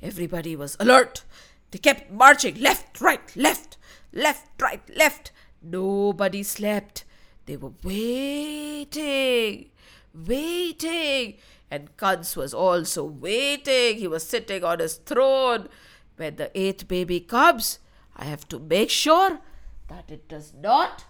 Everybody 0.00 0.56
was 0.56 0.76
alert. 0.80 1.24
They 1.70 1.78
kept 1.78 2.10
marching 2.10 2.60
left, 2.60 3.00
right, 3.00 3.36
left, 3.36 3.76
left, 4.12 4.48
right, 4.60 4.82
left. 4.96 5.32
Nobody 5.62 6.42
slept. 6.42 7.04
They 7.44 7.56
were 7.56 7.72
waiting, 7.82 9.70
waiting. 10.14 11.36
And 11.70 11.96
Kans 11.96 12.36
was 12.36 12.54
also 12.54 13.04
waiting. 13.04 13.98
He 13.98 14.06
was 14.06 14.26
sitting 14.26 14.64
on 14.64 14.78
his 14.78 14.94
throne. 14.94 15.68
When 16.16 16.36
the 16.36 16.50
eighth 16.58 16.88
baby 16.88 17.20
comes, 17.20 17.80
I 18.16 18.24
have 18.24 18.48
to 18.48 18.58
make 18.58 18.88
sure 18.88 19.40
that 19.88 20.10
it 20.10 20.28
does 20.28 20.54
not 20.54 21.04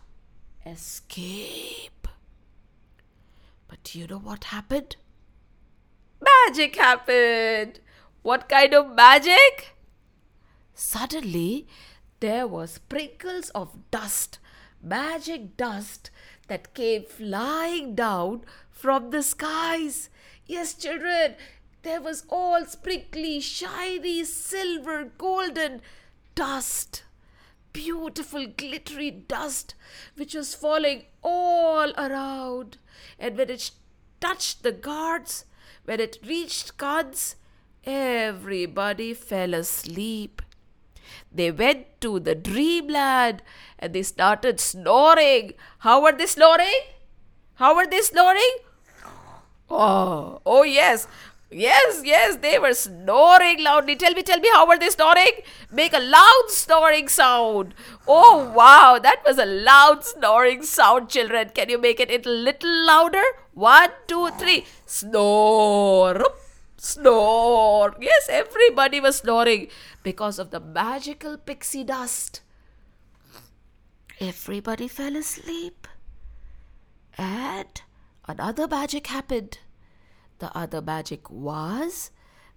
escape. 0.66 2.08
But 3.68 3.94
you 3.94 4.06
know 4.06 4.18
what 4.18 4.44
happened? 4.44 4.96
Magic 6.20 6.76
happened. 6.76 7.80
What 8.22 8.48
kind 8.48 8.74
of 8.74 8.94
magic? 8.94 9.76
Suddenly, 10.74 11.66
there 12.20 12.46
were 12.46 12.66
sprinkles 12.66 13.50
of 13.50 13.78
dust, 13.90 14.38
magic 14.82 15.56
dust 15.56 16.10
that 16.48 16.74
came 16.74 17.04
flying 17.04 17.94
down 17.94 18.42
from 18.70 19.10
the 19.10 19.22
skies. 19.22 20.10
Yes, 20.46 20.74
children, 20.74 21.34
there 21.82 22.00
was 22.00 22.24
all 22.28 22.64
sprinkly, 22.64 23.40
shiny, 23.40 24.24
silver, 24.24 25.04
golden 25.16 25.80
dust 26.34 27.04
beautiful 27.76 28.46
glittery 28.46 29.10
dust 29.10 29.74
which 30.16 30.34
was 30.34 30.54
falling 30.54 31.04
all 31.22 31.92
around. 31.98 32.78
And 33.18 33.36
when 33.36 33.50
it 33.50 33.70
touched 34.20 34.62
the 34.62 34.72
guards, 34.72 35.44
when 35.84 36.00
it 36.00 36.18
reached 36.26 36.78
Kans, 36.78 37.36
everybody 37.84 39.12
fell 39.12 39.52
asleep. 39.54 40.40
They 41.30 41.50
went 41.50 42.00
to 42.00 42.18
the 42.18 42.34
dreamland 42.34 43.42
and 43.78 43.92
they 43.92 44.02
started 44.02 44.58
snoring. 44.58 45.52
How 45.80 46.02
were 46.02 46.12
they 46.12 46.26
snoring? 46.26 46.80
How 47.54 47.76
were 47.76 47.86
they 47.86 48.00
snoring? 48.00 48.56
Oh, 49.68 50.40
oh 50.46 50.62
yes. 50.62 51.08
Yes, 51.48 52.02
yes, 52.04 52.36
they 52.36 52.58
were 52.58 52.74
snoring 52.74 53.62
loudly. 53.62 53.94
Tell 53.94 54.12
me, 54.12 54.22
tell 54.22 54.40
me, 54.40 54.48
how 54.52 54.66
were 54.66 54.78
they 54.78 54.90
snoring? 54.90 55.30
Make 55.70 55.92
a 55.92 56.00
loud 56.00 56.44
snoring 56.48 57.08
sound. 57.08 57.72
Oh, 58.06 58.52
wow, 58.52 58.98
that 59.00 59.22
was 59.24 59.38
a 59.38 59.46
loud 59.46 60.04
snoring 60.04 60.64
sound, 60.64 61.08
children. 61.08 61.50
Can 61.50 61.68
you 61.68 61.78
make 61.78 62.00
it 62.00 62.26
a 62.26 62.28
little 62.28 62.86
louder? 62.86 63.22
One, 63.54 63.90
two, 64.08 64.30
three. 64.30 64.66
Snore, 64.86 66.24
snore. 66.76 67.94
Yes, 68.00 68.28
everybody 68.28 69.00
was 69.00 69.16
snoring 69.18 69.68
because 70.02 70.40
of 70.40 70.50
the 70.50 70.60
magical 70.60 71.38
pixie 71.38 71.84
dust. 71.84 72.40
Everybody 74.18 74.88
fell 74.88 75.14
asleep. 75.14 75.86
And 77.16 77.80
another 78.26 78.66
magic 78.66 79.06
happened. 79.06 79.58
The 80.38 80.56
other 80.56 80.82
magic 80.82 81.30
was 81.30 82.10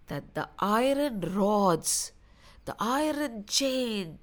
that 0.08 0.34
the 0.34 0.50
iron 0.60 1.22
rods, 1.22 2.12
the 2.66 2.76
iron 2.80 3.46
chain, 3.48 4.20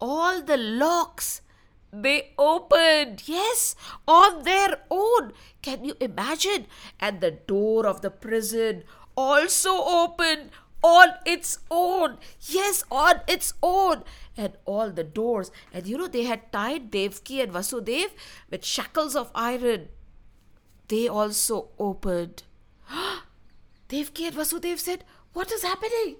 all 0.00 0.42
the 0.42 0.56
locks, 0.56 1.42
they 1.90 2.34
opened, 2.36 3.26
yes, 3.26 3.74
on 4.06 4.42
their 4.42 4.80
own. 4.90 5.32
Can 5.62 5.84
you 5.84 5.94
imagine? 6.00 6.66
And 7.00 7.20
the 7.20 7.30
door 7.30 7.86
of 7.86 8.02
the 8.02 8.10
prison 8.10 8.84
also 9.16 9.70
opened 9.70 10.50
on 10.82 11.08
its 11.24 11.58
own. 11.70 12.18
Yes, 12.42 12.84
on 12.90 13.22
its 13.26 13.54
own. 13.62 14.04
And 14.36 14.52
all 14.66 14.90
the 14.90 15.04
doors. 15.04 15.50
And 15.72 15.86
you 15.86 15.96
know, 15.96 16.08
they 16.08 16.24
had 16.24 16.52
tied 16.52 16.90
Devki 16.92 17.42
and 17.42 17.52
Vasudev 17.52 18.10
with 18.50 18.64
shackles 18.64 19.16
of 19.16 19.30
iron. 19.34 19.88
They 20.88 21.08
also 21.08 21.70
opened. 21.78 22.42
Devki 23.88 24.26
and 24.26 24.36
Vasudev 24.36 24.78
said, 24.78 25.04
What 25.32 25.52
is 25.52 25.62
happening? 25.62 26.16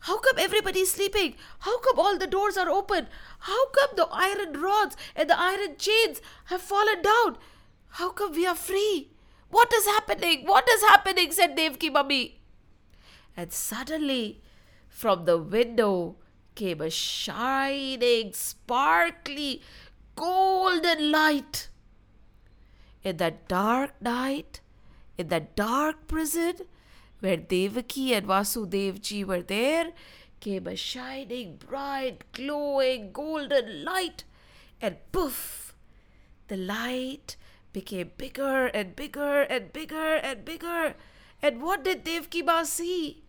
How 0.00 0.18
come 0.18 0.38
everybody 0.38 0.80
is 0.80 0.90
sleeping? 0.90 1.34
How 1.60 1.78
come 1.78 1.98
all 1.98 2.18
the 2.18 2.26
doors 2.26 2.56
are 2.56 2.68
open? 2.68 3.06
How 3.40 3.68
come 3.68 3.90
the 3.94 4.08
iron 4.10 4.60
rods 4.60 4.96
and 5.14 5.30
the 5.30 5.38
iron 5.38 5.76
chains 5.78 6.20
have 6.46 6.60
fallen 6.60 7.02
down? 7.02 7.38
How 7.90 8.10
come 8.10 8.32
we 8.32 8.46
are 8.46 8.56
free? 8.56 9.10
What 9.50 9.72
is 9.72 9.86
happening? 9.86 10.46
What 10.46 10.68
is 10.68 10.82
happening? 10.82 11.30
said 11.30 11.56
Devki 11.56 11.92
Mummy. 11.92 12.40
And 13.36 13.52
suddenly, 13.52 14.40
from 14.88 15.24
the 15.24 15.38
window 15.38 16.16
came 16.54 16.80
a 16.80 16.90
shining, 16.90 18.32
sparkly, 18.32 19.62
golden 20.16 21.12
light. 21.12 21.68
In 23.04 23.18
that 23.18 23.46
dark 23.46 24.00
night, 24.00 24.61
in 25.18 25.28
that 25.28 25.54
dark 25.56 26.06
prison 26.08 26.54
where 27.20 27.36
Devaki 27.36 28.14
and 28.14 28.26
Vasudevji 28.26 29.24
were 29.24 29.42
there, 29.42 29.92
came 30.40 30.66
a 30.66 30.74
shining, 30.74 31.56
bright, 31.56 32.24
glowing, 32.32 33.12
golden 33.12 33.84
light, 33.84 34.24
and 34.80 34.96
poof, 35.12 35.72
the 36.48 36.56
light 36.56 37.36
became 37.72 38.10
bigger 38.16 38.66
and 38.66 38.96
bigger 38.96 39.42
and 39.42 39.72
bigger 39.72 40.14
and 40.16 40.44
bigger. 40.44 40.94
And 41.40 41.62
what 41.62 41.84
did 41.84 42.04
Devki 42.04 42.44
Ma 42.44 42.64
see? 42.64 43.22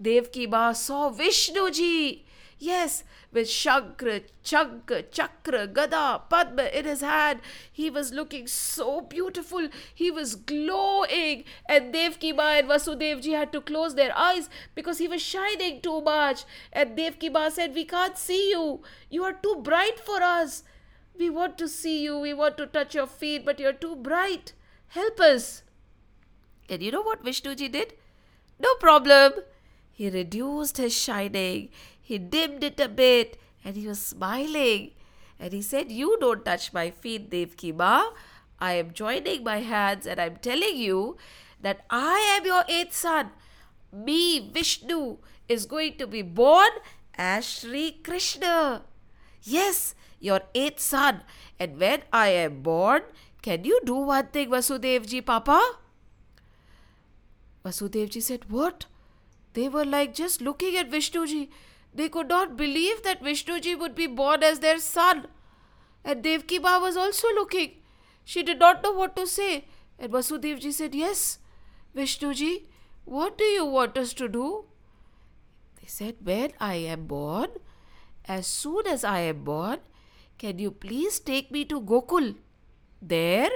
Devki 0.00 0.48
Ma 0.48 0.72
saw 0.72 1.10
Vishnuji 1.10 2.22
Yes, 2.62 3.02
with 3.32 3.48
Shankha, 3.48 4.22
Chakra, 4.44 5.02
Chakra, 5.02 5.66
Gada, 5.66 6.22
Padma 6.30 6.66
in 6.66 6.84
his 6.84 7.00
hand. 7.00 7.40
He 7.72 7.90
was 7.90 8.12
looking 8.12 8.46
so 8.46 9.00
beautiful. 9.00 9.66
He 9.92 10.12
was 10.12 10.36
glowing. 10.36 11.42
And 11.68 11.92
Devki 11.92 12.32
Ma 12.36 12.50
and 12.58 12.68
Vasudevji 12.68 13.32
had 13.36 13.52
to 13.52 13.60
close 13.60 13.96
their 13.96 14.16
eyes 14.16 14.48
because 14.76 14.98
he 14.98 15.08
was 15.08 15.20
shining 15.20 15.80
too 15.80 16.02
much. 16.02 16.44
And 16.72 16.96
Devki 16.96 17.32
Ma 17.32 17.48
said, 17.48 17.74
We 17.74 17.84
can't 17.84 18.16
see 18.16 18.50
you. 18.50 18.82
You 19.10 19.24
are 19.24 19.32
too 19.32 19.56
bright 19.64 19.98
for 19.98 20.22
us. 20.22 20.62
We 21.18 21.30
want 21.30 21.58
to 21.58 21.66
see 21.66 22.00
you. 22.04 22.16
We 22.16 22.32
want 22.32 22.56
to 22.58 22.66
touch 22.68 22.94
your 22.94 23.08
feet, 23.08 23.44
but 23.44 23.58
you're 23.58 23.72
too 23.72 23.96
bright. 23.96 24.52
Help 24.86 25.18
us. 25.18 25.64
And 26.68 26.80
you 26.80 26.92
know 26.92 27.02
what 27.02 27.24
Vishnuji 27.24 27.72
did? 27.72 27.94
No 28.60 28.72
problem. 28.76 29.32
He 29.92 30.10
reduced 30.10 30.78
his 30.78 30.96
shining. 30.96 31.68
He 32.00 32.18
dimmed 32.18 32.64
it 32.64 32.80
a 32.80 32.88
bit 32.88 33.38
and 33.64 33.76
he 33.76 33.86
was 33.86 34.00
smiling. 34.00 34.92
And 35.38 35.52
he 35.52 35.62
said, 35.62 35.92
You 35.92 36.16
don't 36.20 36.44
touch 36.44 36.72
my 36.72 36.90
feet, 36.90 37.30
Devki 37.30 37.74
Ma. 37.74 38.10
I 38.58 38.74
am 38.74 38.92
joining 38.92 39.44
my 39.44 39.58
hands 39.58 40.06
and 40.06 40.20
I'm 40.20 40.36
telling 40.36 40.76
you 40.76 41.16
that 41.60 41.84
I 41.90 42.18
am 42.38 42.46
your 42.46 42.64
eighth 42.68 42.94
son. 42.94 43.30
Me, 43.92 44.50
Vishnu, 44.52 45.18
is 45.48 45.66
going 45.66 45.98
to 45.98 46.06
be 46.06 46.22
born 46.22 46.70
as 47.16 47.44
Sri 47.44 47.92
Krishna. 48.02 48.82
Yes, 49.42 49.94
your 50.20 50.40
eighth 50.54 50.80
son. 50.80 51.22
And 51.58 51.78
when 51.78 52.02
I 52.12 52.28
am 52.28 52.62
born, 52.62 53.02
can 53.42 53.64
you 53.64 53.80
do 53.84 53.96
one 53.96 54.28
thing, 54.28 54.50
Vasudevji, 54.50 55.24
Papa? 55.26 55.60
Vasudevji 57.64 58.22
said, 58.22 58.50
What? 58.50 58.86
They 59.54 59.68
were 59.68 59.84
like 59.84 60.14
just 60.14 60.40
looking 60.40 60.76
at 60.76 60.90
Vishnuji. 60.90 61.48
They 61.94 62.08
could 62.08 62.28
not 62.28 62.56
believe 62.56 63.02
that 63.02 63.22
Vishnuji 63.22 63.78
would 63.78 63.94
be 63.94 64.06
born 64.06 64.42
as 64.42 64.60
their 64.60 64.78
son. 64.78 65.26
And 66.04 66.24
Devki 66.24 66.60
Ma 66.60 66.78
was 66.78 66.96
also 66.96 67.28
looking. 67.34 67.72
She 68.24 68.42
did 68.42 68.58
not 68.58 68.82
know 68.82 68.92
what 68.92 69.14
to 69.16 69.26
say. 69.26 69.66
And 69.98 70.12
Vasudevji 70.12 70.72
said, 70.72 70.94
Yes, 70.94 71.38
Vishnuji, 71.94 72.64
what 73.04 73.36
do 73.36 73.44
you 73.44 73.66
want 73.66 73.98
us 73.98 74.12
to 74.14 74.28
do? 74.28 74.64
They 75.80 75.88
said, 75.88 76.16
When 76.22 76.52
I 76.58 76.74
am 76.74 77.06
born, 77.06 77.48
as 78.24 78.46
soon 78.46 78.86
as 78.86 79.04
I 79.04 79.20
am 79.20 79.44
born, 79.44 79.78
can 80.38 80.58
you 80.58 80.70
please 80.70 81.20
take 81.20 81.50
me 81.50 81.64
to 81.66 81.80
Gokul? 81.80 82.36
There, 83.00 83.50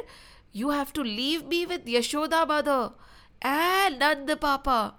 you 0.52 0.70
have 0.70 0.92
to 0.94 1.02
leave 1.02 1.46
me 1.46 1.64
with 1.66 1.86
Yashoda 1.86 2.46
mother 2.46 2.92
and 3.40 3.98
Nanda 3.98 4.36
Papa. 4.36 4.94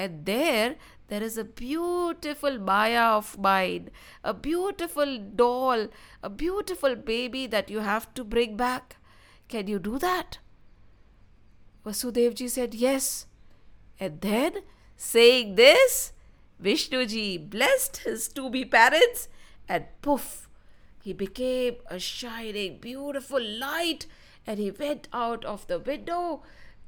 And 0.00 0.24
there, 0.24 0.76
there 1.08 1.22
is 1.22 1.36
a 1.36 1.44
beautiful 1.44 2.58
Maya 2.58 3.02
of 3.16 3.38
mine, 3.38 3.90
a 4.24 4.32
beautiful 4.32 5.18
doll, 5.18 5.88
a 6.22 6.30
beautiful 6.30 6.96
baby 6.96 7.46
that 7.48 7.68
you 7.68 7.80
have 7.80 8.14
to 8.14 8.24
bring 8.24 8.56
back. 8.56 8.96
Can 9.48 9.66
you 9.66 9.78
do 9.78 9.98
that? 9.98 10.38
Vasudevji 11.84 12.48
said, 12.48 12.72
Yes. 12.72 13.26
And 13.98 14.22
then, 14.22 14.62
saying 14.96 15.56
this, 15.56 16.14
Vishnuji 16.62 17.50
blessed 17.50 17.98
his 17.98 18.26
to 18.28 18.48
be 18.48 18.64
parents, 18.64 19.28
and 19.68 19.84
poof, 20.00 20.48
he 21.02 21.12
became 21.12 21.76
a 21.90 21.98
shining, 21.98 22.78
beautiful 22.78 23.42
light, 23.42 24.06
and 24.46 24.58
he 24.58 24.70
went 24.70 25.08
out 25.12 25.44
of 25.44 25.66
the 25.66 25.78
window 25.78 26.42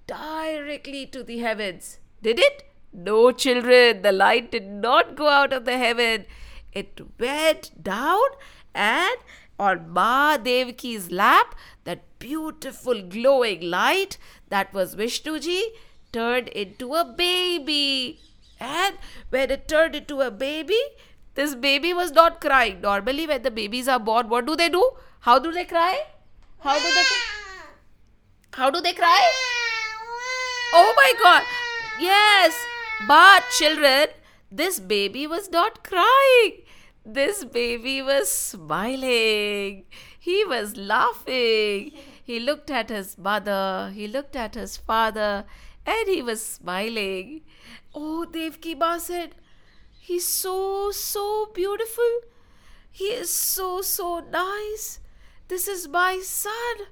directly 0.06 1.04
to 1.08 1.22
the 1.22 1.40
heavens. 1.40 1.98
Did 2.22 2.38
it? 2.38 2.71
No, 2.92 3.32
children, 3.32 4.02
the 4.02 4.12
light 4.12 4.50
did 4.52 4.66
not 4.66 5.16
go 5.16 5.28
out 5.28 5.52
of 5.52 5.64
the 5.64 5.78
heaven. 5.78 6.26
It 6.72 7.00
went 7.18 7.82
down 7.82 8.20
and 8.74 9.16
on 9.58 9.90
Ma 9.90 10.36
Devki's 10.36 11.10
lap, 11.10 11.54
that 11.84 12.02
beautiful 12.18 13.02
glowing 13.02 13.60
light 13.60 14.18
that 14.48 14.72
was 14.72 14.96
Vishnuji 14.96 15.62
turned 16.12 16.48
into 16.48 16.94
a 16.94 17.04
baby. 17.04 18.20
And 18.60 18.96
when 19.30 19.50
it 19.50 19.68
turned 19.68 19.94
into 19.94 20.20
a 20.20 20.30
baby, 20.30 20.80
this 21.34 21.54
baby 21.54 21.92
was 21.94 22.12
not 22.12 22.40
crying. 22.40 22.80
Normally, 22.80 23.26
when 23.26 23.42
the 23.42 23.50
babies 23.50 23.88
are 23.88 23.98
born, 23.98 24.28
what 24.28 24.46
do 24.46 24.56
they 24.56 24.68
do? 24.68 24.90
How 25.20 25.38
do 25.38 25.52
they 25.52 25.64
cry? 25.64 26.02
How 26.58 26.78
do 26.78 26.94
they? 26.94 27.04
How 28.52 28.70
do 28.70 28.80
they 28.80 28.92
cry? 28.92 29.30
Oh 30.74 30.92
my 30.96 31.12
God! 31.22 31.42
Yes, 32.00 32.54
but 33.06 33.42
children, 33.58 34.06
this 34.50 34.78
baby 34.80 35.26
was 35.26 35.50
not 35.50 35.82
crying. 35.84 36.62
This 37.04 37.44
baby 37.44 38.00
was 38.02 38.30
smiling. 38.30 39.84
He 40.18 40.44
was 40.44 40.76
laughing. 40.76 41.92
He 42.24 42.38
looked 42.38 42.70
at 42.70 42.88
his 42.88 43.18
mother, 43.18 43.90
he 43.94 44.06
looked 44.06 44.36
at 44.36 44.54
his 44.54 44.76
father, 44.76 45.44
and 45.84 46.08
he 46.08 46.22
was 46.22 46.44
smiling. 46.44 47.42
Oh, 47.94 48.26
Devki 48.30 48.78
Ma 48.78 48.98
said, 48.98 49.34
He's 49.98 50.26
so, 50.26 50.90
so 50.92 51.46
beautiful. 51.54 52.20
He 52.90 53.06
is 53.06 53.30
so, 53.30 53.82
so 53.82 54.20
nice. 54.30 55.00
This 55.48 55.66
is 55.66 55.88
my 55.88 56.20
son. 56.22 56.86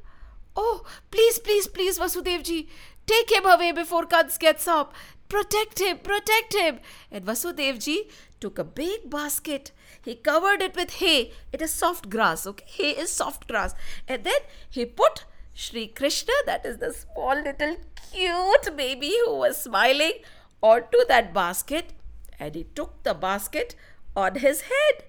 Oh, 0.57 0.83
please, 1.11 1.39
please, 1.39 1.69
please, 1.69 1.99
Vasudevji, 1.99 2.69
take 3.07 3.31
him 3.31 3.47
away 3.47 3.73
before 3.73 4.07
Kans 4.07 4.37
gets 4.39 4.67
up. 4.67 4.95
Protect 5.31 5.79
him, 5.79 5.99
protect 5.99 6.53
him. 6.53 6.81
And 7.11 7.25
Vasudevji 7.25 8.11
took 8.41 8.59
a 8.59 8.65
big 8.65 9.09
basket. 9.09 9.73
He 10.05 10.17
covered 10.17 10.61
it 10.61 10.77
with 10.77 10.95
hay. 10.95 11.33
It 11.53 11.63
is 11.63 11.73
soft 11.73 12.11
grass, 12.11 12.47
okay? 12.47 12.65
Hay 12.67 12.91
is 12.91 13.11
soft 13.11 13.47
grass. 13.49 13.75
And 14.09 14.25
then 14.25 14.41
he 14.69 14.85
put 14.85 15.25
Sri 15.55 15.87
Krishna, 15.87 16.33
that 16.47 16.67
is 16.67 16.79
the 16.79 16.93
small 16.93 17.37
little 17.37 17.77
cute 18.11 18.77
baby 18.77 19.13
who 19.25 19.37
was 19.37 19.63
smiling, 19.63 20.15
onto 20.61 20.99
that 21.09 21.33
basket. 21.33 21.93
And 22.39 22.55
he 22.55 22.65
took 22.75 23.03
the 23.05 23.15
basket 23.15 23.75
on 24.17 24.35
his 24.35 24.63
head. 24.63 25.05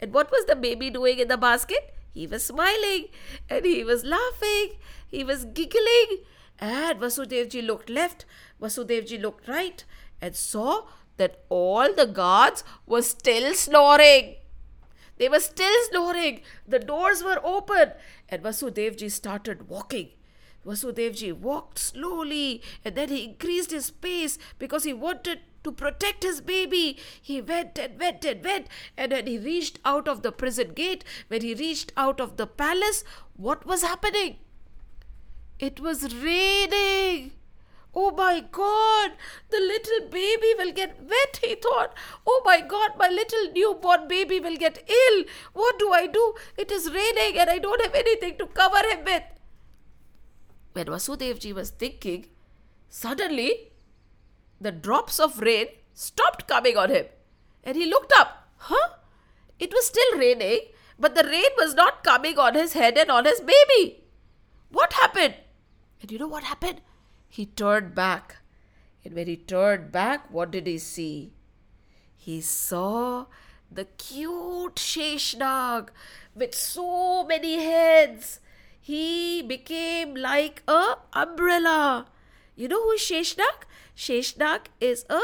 And 0.00 0.14
what 0.14 0.30
was 0.30 0.46
the 0.46 0.56
baby 0.56 0.88
doing 0.88 1.18
in 1.18 1.28
the 1.28 1.36
basket? 1.36 1.94
He 2.14 2.26
was 2.26 2.44
smiling 2.44 3.08
and 3.50 3.66
he 3.66 3.84
was 3.84 4.04
laughing. 4.04 4.78
He 5.06 5.22
was 5.22 5.44
giggling. 5.44 6.24
And 6.58 6.98
Vasudevji 6.98 7.64
looked 7.66 7.90
left, 7.90 8.24
Vasudevji 8.60 9.20
looked 9.20 9.46
right, 9.46 9.84
and 10.20 10.34
saw 10.34 10.86
that 11.16 11.44
all 11.48 11.92
the 11.92 12.06
guards 12.06 12.64
were 12.86 13.02
still 13.02 13.54
snoring. 13.54 14.36
They 15.18 15.28
were 15.28 15.40
still 15.40 15.74
snoring. 15.90 16.42
The 16.66 16.78
doors 16.78 17.22
were 17.22 17.40
open, 17.42 17.92
and 18.28 18.42
Vasudevji 18.42 19.10
started 19.10 19.68
walking. 19.68 20.10
Vasudevji 20.66 21.32
walked 21.32 21.78
slowly 21.78 22.60
and 22.84 22.96
then 22.96 23.08
he 23.08 23.22
increased 23.24 23.70
his 23.70 23.90
pace 23.90 24.36
because 24.58 24.82
he 24.82 24.92
wanted 24.92 25.38
to 25.62 25.70
protect 25.70 26.24
his 26.24 26.40
baby. 26.40 26.98
He 27.22 27.40
went 27.40 27.78
and 27.78 27.98
went 27.98 28.24
and 28.24 28.44
went, 28.44 28.66
and 28.96 29.12
when 29.12 29.26
he 29.26 29.38
reached 29.38 29.78
out 29.84 30.08
of 30.08 30.22
the 30.22 30.32
prison 30.32 30.72
gate, 30.74 31.04
when 31.28 31.42
he 31.42 31.54
reached 31.54 31.92
out 31.96 32.20
of 32.20 32.36
the 32.36 32.46
palace, 32.46 33.04
what 33.36 33.64
was 33.64 33.82
happening? 33.82 34.36
It 35.58 35.80
was 35.80 36.14
raining. 36.14 37.32
Oh 37.98 38.10
my 38.10 38.40
God, 38.40 39.12
the 39.48 39.58
little 39.58 40.10
baby 40.10 40.52
will 40.58 40.72
get 40.72 41.00
wet, 41.02 41.40
he 41.42 41.54
thought. 41.54 41.94
Oh 42.26 42.42
my 42.44 42.60
God, 42.60 42.90
my 42.98 43.08
little 43.08 43.50
newborn 43.52 44.06
baby 44.06 44.38
will 44.38 44.56
get 44.56 44.86
ill. 44.86 45.24
What 45.54 45.78
do 45.78 45.92
I 45.92 46.06
do? 46.06 46.34
It 46.58 46.70
is 46.70 46.90
raining 46.92 47.38
and 47.38 47.48
I 47.48 47.56
don't 47.58 47.80
have 47.80 47.94
anything 47.94 48.36
to 48.36 48.46
cover 48.48 48.86
him 48.86 49.02
with. 49.04 49.22
When 50.74 50.86
Vasudevji 50.88 51.54
was 51.54 51.70
thinking, 51.70 52.26
suddenly 52.90 53.72
the 54.60 54.72
drops 54.72 55.18
of 55.18 55.40
rain 55.40 55.68
stopped 55.94 56.46
coming 56.46 56.76
on 56.76 56.90
him. 56.90 57.06
And 57.64 57.78
he 57.78 57.86
looked 57.86 58.12
up. 58.14 58.50
Huh? 58.58 58.90
It 59.58 59.72
was 59.72 59.86
still 59.86 60.18
raining, 60.18 60.60
but 60.98 61.14
the 61.14 61.24
rain 61.24 61.50
was 61.56 61.74
not 61.74 62.04
coming 62.04 62.38
on 62.38 62.54
his 62.54 62.74
head 62.74 62.98
and 62.98 63.10
on 63.10 63.24
his 63.24 63.40
baby. 63.40 64.04
What 64.68 64.92
happened? 64.92 65.34
And 66.06 66.12
you 66.12 66.20
know 66.20 66.28
what 66.28 66.44
happened? 66.44 66.82
He 67.28 67.46
turned 67.46 67.92
back. 67.92 68.36
And 69.04 69.12
when 69.12 69.26
he 69.26 69.36
turned 69.36 69.90
back, 69.90 70.30
what 70.30 70.52
did 70.52 70.68
he 70.68 70.78
see? 70.78 71.32
He 72.16 72.40
saw 72.40 73.26
the 73.72 73.86
cute 73.86 74.76
Sheshnag 74.76 75.88
with 76.32 76.54
so 76.54 77.24
many 77.24 77.56
heads. 77.56 78.38
He 78.80 79.42
became 79.42 80.14
like 80.14 80.62
a 80.68 80.94
umbrella. 81.12 82.06
You 82.54 82.68
know 82.68 82.84
who 82.84 82.92
is 82.92 83.00
Sheshnag? 83.00 83.66
Sheshnag 83.96 84.66
is 84.80 85.06
a 85.10 85.20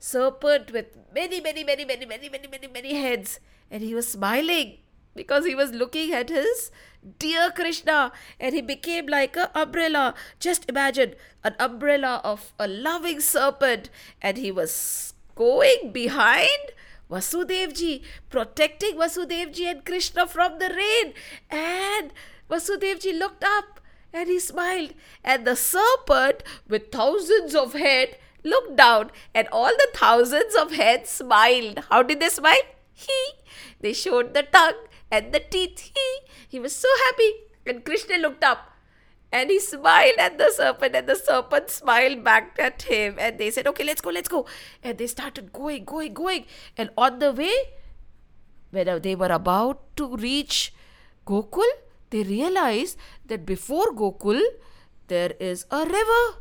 serpent 0.00 0.72
with 0.72 0.86
many, 1.14 1.40
many, 1.40 1.62
many, 1.62 1.84
many, 1.84 2.06
many, 2.06 2.28
many, 2.28 2.48
many, 2.48 2.66
many 2.66 2.94
heads. 2.94 3.38
And 3.70 3.84
he 3.84 3.94
was 3.94 4.10
smiling 4.10 4.78
because 5.14 5.46
he 5.46 5.54
was 5.54 5.72
looking 5.72 6.12
at 6.12 6.28
his 6.28 6.70
dear 7.18 7.50
Krishna 7.50 8.12
and 8.40 8.54
he 8.54 8.62
became 8.62 9.06
like 9.06 9.36
an 9.36 9.48
umbrella. 9.54 10.14
Just 10.40 10.68
imagine 10.68 11.14
an 11.42 11.54
umbrella 11.58 12.20
of 12.24 12.52
a 12.58 12.66
loving 12.66 13.20
serpent 13.20 13.90
and 14.22 14.36
he 14.36 14.50
was 14.50 15.14
going 15.34 15.90
behind 15.92 16.72
Vasudevji, 17.10 18.02
protecting 18.30 18.96
Vasudevji 18.96 19.66
and 19.66 19.84
Krishna 19.84 20.26
from 20.26 20.58
the 20.58 20.70
rain. 20.70 21.12
And 21.50 22.12
Vasudevji 22.50 23.18
looked 23.18 23.44
up 23.44 23.80
and 24.12 24.28
he 24.28 24.38
smiled. 24.38 24.94
And 25.22 25.46
the 25.46 25.56
serpent, 25.56 26.42
with 26.68 26.90
thousands 26.90 27.54
of 27.54 27.74
heads, 27.74 28.14
looked 28.42 28.76
down 28.76 29.10
and 29.34 29.48
all 29.50 29.70
the 29.70 29.88
thousands 29.94 30.54
of 30.54 30.72
heads 30.72 31.10
smiled. 31.10 31.80
How 31.90 32.02
did 32.02 32.20
they 32.20 32.28
smile? 32.28 32.66
He. 32.92 33.12
They 33.80 33.92
showed 33.92 34.34
the 34.34 34.44
tongue 34.44 34.86
and 35.14 35.32
the 35.32 35.40
teeth. 35.40 35.78
He, 35.78 36.08
he 36.48 36.60
was 36.60 36.74
so 36.74 36.88
happy. 37.06 37.30
And 37.66 37.84
Krishna 37.84 38.18
looked 38.18 38.44
up 38.44 38.70
and 39.32 39.50
he 39.50 39.58
smiled 39.58 40.18
at 40.18 40.38
the 40.38 40.50
serpent, 40.50 40.94
and 40.94 41.08
the 41.08 41.16
serpent 41.16 41.70
smiled 41.70 42.22
back 42.22 42.56
at 42.58 42.82
him. 42.82 43.16
And 43.18 43.38
they 43.38 43.50
said, 43.50 43.66
Okay, 43.66 43.84
let's 43.84 44.00
go, 44.00 44.10
let's 44.10 44.28
go. 44.28 44.46
And 44.82 44.98
they 44.98 45.08
started 45.08 45.52
going, 45.52 45.84
going, 45.84 46.14
going. 46.14 46.44
And 46.76 46.90
on 46.96 47.18
the 47.18 47.32
way, 47.32 47.54
when 48.70 49.02
they 49.02 49.16
were 49.16 49.32
about 49.32 49.96
to 49.96 50.16
reach 50.16 50.72
Gokul, 51.26 51.72
they 52.10 52.22
realized 52.22 52.96
that 53.26 53.44
before 53.44 53.92
Gokul, 53.92 54.40
there 55.08 55.32
is 55.40 55.66
a 55.70 55.84
river. 55.84 56.38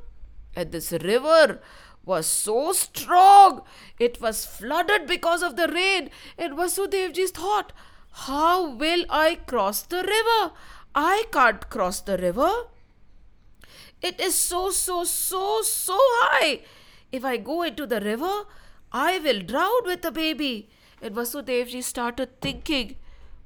And 0.56 0.72
this 0.72 0.92
river 0.92 1.60
was 2.06 2.28
so 2.28 2.74
strong. 2.74 3.62
It 3.98 4.22
was 4.22 4.46
flooded 4.46 5.08
because 5.08 5.42
of 5.42 5.56
the 5.56 5.68
rain. 5.68 6.12
And 6.38 6.54
Vasudevji 6.54 7.30
thought, 7.30 7.74
How 8.14 8.70
will 8.70 9.06
I 9.10 9.36
cross 9.36 9.82
the 9.82 10.04
river? 10.04 10.54
I 10.96 11.26
can't 11.32 11.70
cross 11.70 12.00
the 12.00 12.18
river. 12.18 12.52
It 14.02 14.20
is 14.20 14.36
so, 14.36 14.70
so, 14.70 15.04
so, 15.04 15.62
so 15.62 15.98
high. 15.98 16.62
If 17.12 17.26
I 17.26 17.38
go 17.38 17.64
into 17.64 17.88
the 17.88 18.00
river, 18.02 18.44
I 18.92 19.20
will 19.20 19.42
drown 19.42 19.86
with 19.86 20.04
the 20.04 20.12
baby. 20.12 20.70
And 21.02 21.16
Vasudevji 21.16 21.84
started 21.84 22.40
thinking, 22.40 22.96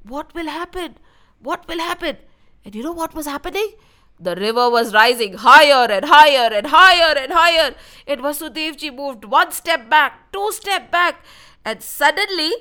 What 0.04 0.34
will 0.36 0.48
happen? 0.48 0.98
What 1.40 1.68
will 1.68 1.80
happen? 1.80 2.18
And 2.66 2.76
you 2.76 2.84
know 2.84 2.92
what 2.92 3.16
was 3.16 3.26
happening? 3.26 3.74
The 4.20 4.36
river 4.36 4.70
was 4.70 4.94
rising 4.94 5.34
higher 5.34 5.90
and 5.92 6.06
higher 6.06 6.50
and 6.54 6.68
higher 6.68 7.18
and 7.18 7.32
higher. 7.32 7.76
And 8.06 8.22
Vasudevji 8.22 8.94
moved 8.94 9.26
one 9.26 9.52
step 9.52 9.90
back, 9.90 10.32
two 10.34 10.52
step 10.52 10.92
back, 10.92 11.24
and 11.64 11.82
suddenly 11.82 12.52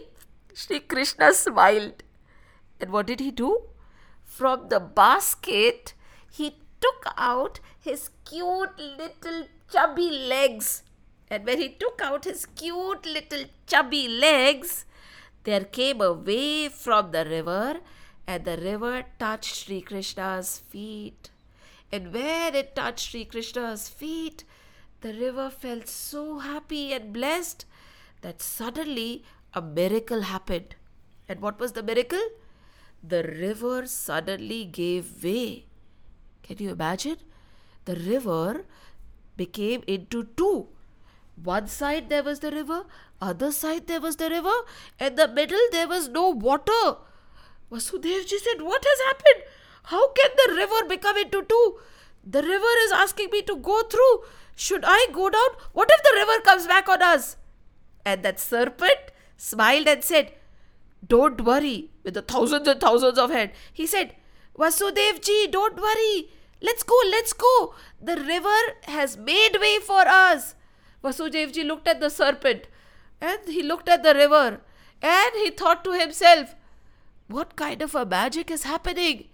Sri 0.59 0.81
Krishna 0.81 1.35
smiled. 1.35 2.03
And 2.81 2.91
what 2.91 3.07
did 3.07 3.21
he 3.21 3.31
do? 3.31 3.65
From 4.25 4.69
the 4.69 4.81
basket, 4.81 5.93
he 6.33 6.57
took 6.81 7.13
out 7.19 7.61
his 7.79 8.09
cute 8.25 8.79
little 8.79 9.49
chubby 9.71 10.09
legs. 10.11 10.83
And 11.29 11.45
when 11.45 11.61
he 11.61 11.69
took 11.69 12.01
out 12.01 12.25
his 12.25 12.47
cute 12.47 13.05
little 13.05 13.45
chubby 13.67 14.09
legs, 14.09 14.87
there 15.45 15.65
came 15.65 16.01
a 16.01 16.15
wave 16.15 16.73
from 16.73 17.11
the 17.11 17.27
river, 17.27 17.81
and 18.27 18.47
the 18.47 18.57
river 18.57 19.05
touched 19.19 19.57
Sri 19.57 19.83
Krishna's 19.83 20.61
feet. 20.71 21.31
And 21.93 22.15
when 22.15 22.55
it 22.55 22.75
touched 22.75 23.11
Sri 23.11 23.27
Krishna's 23.27 23.91
feet, 23.91 24.45
the 25.03 25.13
river 25.13 25.51
felt 25.51 25.87
so 25.87 26.39
happy 26.39 26.95
and 26.95 27.13
blessed 27.13 27.67
that 28.23 28.41
suddenly 28.41 29.23
a 29.57 29.63
miracle 29.63 30.21
happened. 30.21 30.77
And 31.29 31.41
what 31.41 31.59
was 31.59 31.73
the 31.73 31.83
miracle? 31.83 32.29
The 33.03 33.23
river 33.23 33.87
suddenly 33.87 34.65
gave 34.65 35.25
way. 35.25 35.65
Can 36.43 36.59
you 36.59 36.71
imagine? 36.71 37.17
The 37.87 37.97
river 37.97 38.67
became 39.37 39.83
into 39.87 40.25
two. 40.37 40.69
One 41.43 41.67
side 41.67 42.09
there 42.09 42.23
was 42.23 42.41
the 42.41 42.51
river, 42.51 42.85
other 43.21 43.51
side 43.53 43.87
there 43.87 44.01
was 44.01 44.17
the 44.17 44.31
river, 44.31 44.55
and 44.99 45.17
the 45.17 45.29
middle 45.29 45.67
there 45.73 45.89
was 45.89 46.09
no 46.09 46.31
water. 46.31 46.97
Vasudevji 47.71 48.39
said, 48.39 48.63
What 48.63 48.85
has 48.85 49.01
happened? 49.09 49.45
How 49.85 50.13
can 50.13 50.31
the 50.37 50.55
river 50.55 50.89
become 50.89 51.17
into 51.19 51.43
two? 51.43 51.79
The 52.25 52.43
river 52.43 52.75
is 52.85 52.93
asking 52.93 53.31
me 53.31 53.43
to 53.43 53.57
go 53.57 53.83
through. 53.83 54.25
Should 54.57 54.85
I 54.87 55.09
go 55.13 55.29
down? 55.29 55.49
What 55.73 55.91
if 55.93 56.03
the 56.03 56.17
river 56.17 56.41
comes 56.43 56.67
back 56.67 56.89
on 56.89 57.03
us? 57.03 57.37
And 58.05 58.23
that 58.23 58.41
serpent 58.41 59.13
smiled 59.37 59.89
and 59.89 60.03
said, 60.03 60.33
Don't 61.07 61.41
worry, 61.45 61.91
with 62.03 62.15
the 62.15 62.23
thousands 62.23 62.69
and 62.69 62.81
thousands 62.81 63.19
of 63.19 63.31
head. 63.31 63.53
He 63.73 63.87
said, 63.87 64.15
Vasudevji, 64.59 65.51
don't 65.51 65.77
worry. 65.77 66.31
Let's 66.63 66.83
go, 66.83 66.99
let's 67.11 67.33
go. 67.33 67.75
The 68.01 68.17
river 68.17 68.59
has 68.85 69.17
made 69.17 69.59
way 69.61 69.79
for 69.79 70.09
us. 70.09 70.55
Vasudevji 71.05 71.67
looked 71.67 71.87
at 71.87 72.01
the 72.01 72.09
serpent 72.09 72.67
and 73.21 73.41
he 73.47 73.63
looked 73.63 73.89
at 73.89 74.03
the 74.03 74.15
river 74.15 74.61
and 75.03 75.31
he 75.35 75.51
thought 75.51 75.85
to 75.85 75.93
himself, 75.93 76.55
What 77.29 77.57
kind 77.57 77.83
of 77.83 77.95
a 77.95 78.07
magic 78.07 78.51
is 78.51 78.63
happening? 78.65 79.29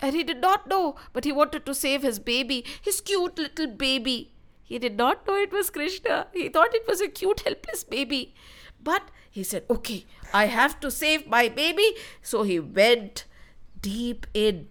And 0.00 0.14
he 0.14 0.22
did 0.22 0.40
not 0.40 0.66
know, 0.66 0.96
but 1.12 1.24
he 1.24 1.32
wanted 1.32 1.64
to 1.66 1.74
save 1.74 2.02
his 2.02 2.18
baby, 2.18 2.64
his 2.82 3.00
cute 3.00 3.38
little 3.38 3.66
baby. 3.66 4.32
He 4.62 4.78
did 4.78 4.96
not 4.96 5.26
know 5.26 5.36
it 5.36 5.52
was 5.52 5.70
Krishna. 5.70 6.26
He 6.32 6.48
thought 6.48 6.74
it 6.74 6.86
was 6.88 7.00
a 7.00 7.08
cute, 7.08 7.40
helpless 7.40 7.84
baby. 7.84 8.34
But 8.82 9.02
he 9.36 9.44
said, 9.44 9.64
Okay, 9.68 10.06
I 10.32 10.46
have 10.46 10.80
to 10.80 10.90
save 10.90 11.26
my 11.26 11.50
baby. 11.50 11.92
So 12.22 12.42
he 12.42 12.58
went 12.58 13.26
deep 13.82 14.26
in. 14.32 14.68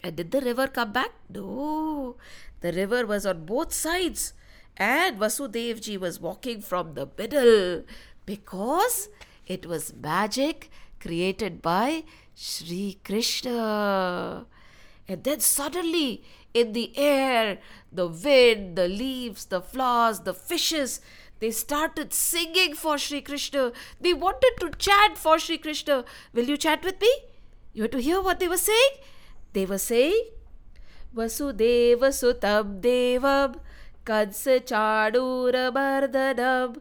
And 0.00 0.14
did 0.14 0.30
the 0.30 0.40
river 0.40 0.68
come 0.68 0.92
back? 0.92 1.10
No. 1.28 2.14
The 2.60 2.72
river 2.72 3.04
was 3.04 3.26
on 3.26 3.44
both 3.44 3.72
sides. 3.72 4.32
And 4.76 5.18
Vasudevji 5.18 5.98
was 5.98 6.20
walking 6.20 6.62
from 6.62 6.94
the 6.94 7.08
middle 7.18 7.82
because 8.26 9.08
it 9.48 9.66
was 9.66 9.92
magic 9.92 10.70
created 11.00 11.60
by 11.60 12.04
Sri 12.36 13.00
Krishna. 13.02 14.46
And 15.08 15.24
then 15.24 15.40
suddenly, 15.40 16.22
in 16.54 16.74
the 16.74 16.96
air, 16.96 17.58
the 17.90 18.06
wind, 18.06 18.76
the 18.76 18.86
leaves, 18.86 19.46
the 19.46 19.60
flowers, 19.60 20.20
the 20.20 20.32
fishes, 20.32 21.00
they 21.42 21.50
started 21.50 22.12
singing 22.14 22.74
for 22.80 22.96
Sri 22.96 23.20
Krishna. 23.20 23.72
They 24.00 24.14
wanted 24.14 24.58
to 24.60 24.70
chant 24.78 25.18
for 25.18 25.38
Sri 25.40 25.58
Krishna. 25.58 26.04
Will 26.32 26.44
you 26.44 26.56
chant 26.56 26.84
with 26.84 27.00
me? 27.00 27.10
You 27.72 27.82
have 27.82 27.90
to 27.94 28.00
hear 28.00 28.20
what 28.20 28.38
they 28.38 28.46
were 28.46 28.62
saying. 28.64 28.92
They 29.52 29.66
were 29.66 29.78
saying, 29.78 30.28
Vasudeva 31.16 32.12
Sutam 32.18 32.80
Devam 32.80 33.56
Kansa 34.04 34.60
Chanura 34.60 35.64
Mardanam 35.80 36.76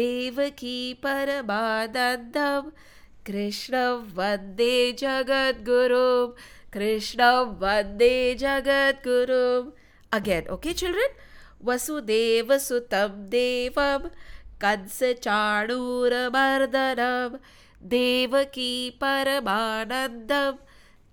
Devaki 0.00 0.98
Paramanandam 1.00 2.72
Krishna 3.24 4.02
Vande 4.20 4.98
Jagat 4.98 5.62
Guru. 5.62 6.34
Krishna 6.72 7.32
Vande 7.64 8.36
Jagat 8.36 9.02
Guru. 9.04 9.72
Again, 10.12 10.46
okay, 10.48 10.74
children? 10.74 11.20
Vasudeva 11.64 12.56
सुतम 12.58 13.22
देवम 13.30 14.08
कंस 14.62 15.02
चाणूर 15.22 16.14
मर्दनम 16.34 17.36
देवकी 17.90 18.72
परमानंदम 19.00 20.58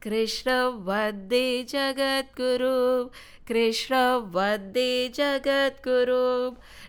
कृष्ण 0.02 0.52
वंदे 0.88 1.46
जगद्गुरु, 1.70 3.06
कृष्ण 3.48 3.96
वंदे 4.34 4.92
जगद्गुरु। 5.16 6.26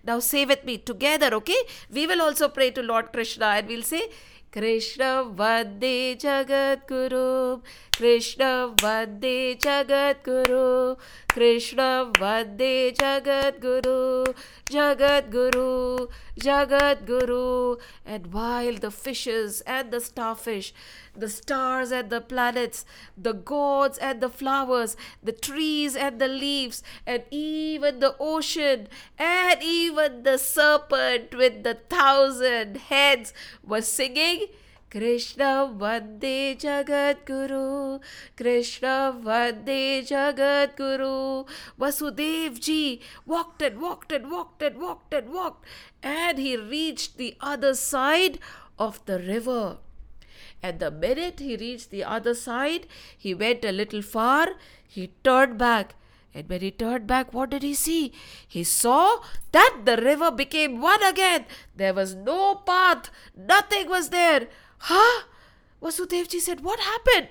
Now 0.06 0.20
say 0.20 0.48
with 0.48 0.66
me 0.66 0.76
together 0.86 1.34
okay 1.34 1.60
we 1.94 2.06
will 2.06 2.20
also 2.20 2.48
pray 2.56 2.70
to 2.70 2.82
lord 2.82 3.06
Krishna 3.14 3.54
and 3.56 3.68
will 3.68 3.82
say 3.82 4.08
Krishna 4.50 5.24
Vande 5.36 6.18
Jagat 6.18 6.86
Guru 6.86 7.60
Krishna 7.94 8.74
Vande 8.78 9.60
Jagat 9.60 10.22
Guru 10.22 10.96
Krishna 11.28 12.10
Vande 12.14 12.96
Jagat 12.96 13.60
Guru 13.60 14.24
Jagat 14.70 15.30
Guru 15.30 16.06
Jagat 16.40 17.04
Guru 17.04 17.76
and 18.06 18.32
while 18.32 18.74
the 18.76 18.90
fishes 18.90 19.60
and 19.66 19.90
the 19.90 20.00
starfish 20.00 20.72
the 21.20 21.28
stars 21.28 21.90
and 21.90 22.10
the 22.10 22.20
planets 22.20 22.84
the 23.16 23.32
gods 23.32 23.98
and 23.98 24.20
the 24.20 24.28
flowers 24.28 24.96
the 25.22 25.32
trees 25.32 25.96
and 25.96 26.20
the 26.20 26.28
leaves 26.28 26.82
and 27.06 27.22
even 27.30 28.00
the 28.00 28.14
ocean 28.18 28.88
and 29.18 29.62
even 29.62 30.22
the 30.22 30.38
serpent 30.38 31.34
with 31.34 31.62
the 31.62 31.74
thousand 31.88 32.76
heads 32.76 33.32
was 33.62 33.86
singing 33.86 34.46
Krishna 34.90 35.70
Vande 35.76 36.56
Jagat 36.58 37.26
Guru, 37.26 37.98
Krishna 38.34 39.14
Vande 39.22 40.00
Jagat 40.08 40.76
Guru. 40.76 41.44
Vasudev 41.78 42.58
ji 42.58 43.02
walked 43.26 43.60
and 43.60 43.82
walked 43.82 44.12
and 44.12 44.30
walked 44.30 44.62
and 44.62 44.80
walked 44.80 45.12
and 45.12 45.30
walked, 45.30 45.66
and 46.02 46.38
he 46.38 46.56
reached 46.56 47.18
the 47.18 47.36
other 47.42 47.74
side 47.74 48.38
of 48.78 49.04
the 49.04 49.18
river. 49.18 49.76
And 50.62 50.80
the 50.80 50.90
minute 50.90 51.40
he 51.40 51.56
reached 51.56 51.90
the 51.90 52.04
other 52.04 52.34
side, 52.34 52.86
he 53.16 53.34
went 53.34 53.64
a 53.64 53.72
little 53.72 54.02
far, 54.02 54.48
he 54.86 55.12
turned 55.22 55.58
back. 55.58 55.94
And 56.34 56.48
when 56.48 56.60
he 56.60 56.70
turned 56.70 57.06
back, 57.06 57.32
what 57.32 57.50
did 57.50 57.62
he 57.62 57.74
see? 57.74 58.12
He 58.46 58.62
saw 58.64 59.18
that 59.52 59.80
the 59.84 59.96
river 59.96 60.30
became 60.30 60.80
one 60.80 61.02
again. 61.02 61.46
There 61.74 61.94
was 61.94 62.14
no 62.14 62.56
path, 62.56 63.10
nothing 63.36 63.88
was 63.88 64.10
there. 64.10 64.48
Huh? 64.78 65.22
Vasudevji 65.82 66.40
said, 66.40 66.60
What 66.60 66.80
happened? 66.80 67.28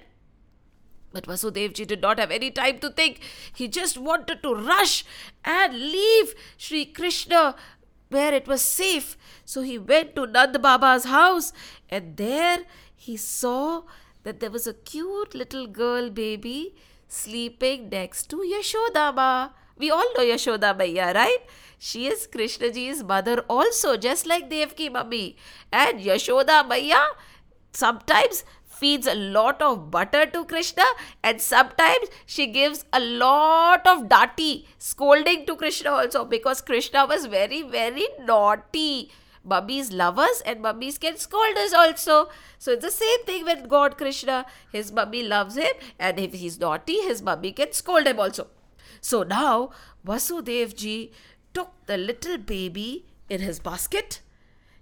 But 1.12 1.26
Vasudevji 1.26 1.88
did 1.88 2.02
not 2.02 2.20
have 2.20 2.32
any 2.32 2.52
time 2.52 2.80
to 2.80 2.90
think. 2.90 3.22
He 3.54 3.68
just 3.68 3.98
wanted 3.98 4.44
to 4.44 4.54
rush 4.54 5.06
and 5.44 5.74
leave 5.74 6.34
Sri 6.58 6.86
Krishna 6.86 7.56
where 8.10 8.34
it 8.34 8.48
was 8.48 8.62
safe. 8.62 9.18
So 9.46 9.62
he 9.62 9.78
went 9.78 10.16
to 10.16 10.28
Nand 10.28 10.62
Baba's 10.62 11.06
house 11.06 11.54
and 11.90 12.18
there 12.18 12.60
he 12.98 13.16
saw 13.16 13.84
that 14.24 14.42
there 14.42 14.52
was 14.52 14.68
a 14.68 14.74
cute 14.74 15.34
little 15.34 15.68
girl 15.68 16.10
baby 16.10 16.76
sleeping 17.08 17.90
next 17.90 18.30
to 18.32 18.38
Yashoda 18.38 19.16
Ma. 19.16 19.50
We 19.78 19.92
all 19.92 20.12
know 20.18 20.24
Yashoda 20.24 20.76
Maiya, 20.78 21.14
right? 21.14 21.44
She 21.78 22.08
is 22.08 22.28
Krishnaji's 22.28 23.04
mother 23.04 23.46
also, 23.48 23.96
just 23.96 24.26
like 24.26 24.50
Devki 24.50 24.92
Mummy. 24.92 25.38
And 25.72 26.00
Yashoda 26.00 26.68
Maiya 26.68 27.02
sometimes 27.72 28.44
feeds 28.66 29.08
a 29.08 29.16
lot 29.16 29.62
of 29.62 29.90
butter 29.92 30.26
to 30.26 30.44
Krishna 30.46 30.84
and 31.24 31.42
sometimes 31.42 32.10
she 32.26 32.48
gives 32.48 32.86
a 32.94 33.00
lot 33.00 33.88
of 33.88 34.04
dati 34.04 34.66
scolding 34.78 35.46
to 35.48 35.56
Krishna 35.56 35.92
also 35.92 36.26
because 36.26 36.62
Krishna 36.62 37.06
was 37.06 37.26
very 37.26 37.64
very 37.64 38.08
naughty. 38.20 39.12
Mummies 39.48 39.94
love 39.94 40.20
us 40.20 40.42
and 40.46 40.62
mummies 40.62 40.98
can 40.98 41.18
scold 41.18 41.58
us 41.58 41.74
also. 41.74 42.30
So 42.60 42.74
it's 42.74 42.84
the 42.84 42.92
same 42.92 43.24
thing 43.24 43.46
with 43.46 43.70
God 43.70 43.98
Krishna. 43.98 44.46
His 44.72 44.92
mummy 44.92 45.24
loves 45.24 45.56
him 45.56 45.74
and 45.98 46.20
if 46.20 46.34
he's 46.34 46.60
naughty, 46.60 46.98
his 47.02 47.22
mummy 47.22 47.54
can 47.54 47.72
scold 47.72 48.08
him 48.08 48.20
also. 48.20 48.48
So 49.00 49.24
now 49.24 49.70
Vasudevji 50.06 51.12
took 51.54 51.72
the 51.86 51.98
little 51.98 52.38
baby 52.38 53.06
in 53.30 53.42
his 53.42 53.60
basket. 53.60 54.22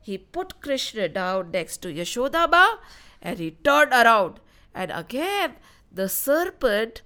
He 0.01 0.17
put 0.17 0.61
Krishna 0.61 1.09
down 1.09 1.51
next 1.51 1.77
to 1.83 1.93
Yashodama 1.93 2.77
and 3.21 3.37
he 3.37 3.51
turned 3.51 3.91
around. 3.91 4.39
And 4.73 4.91
again, 4.91 5.57
the 5.91 6.09
serpent 6.09 7.01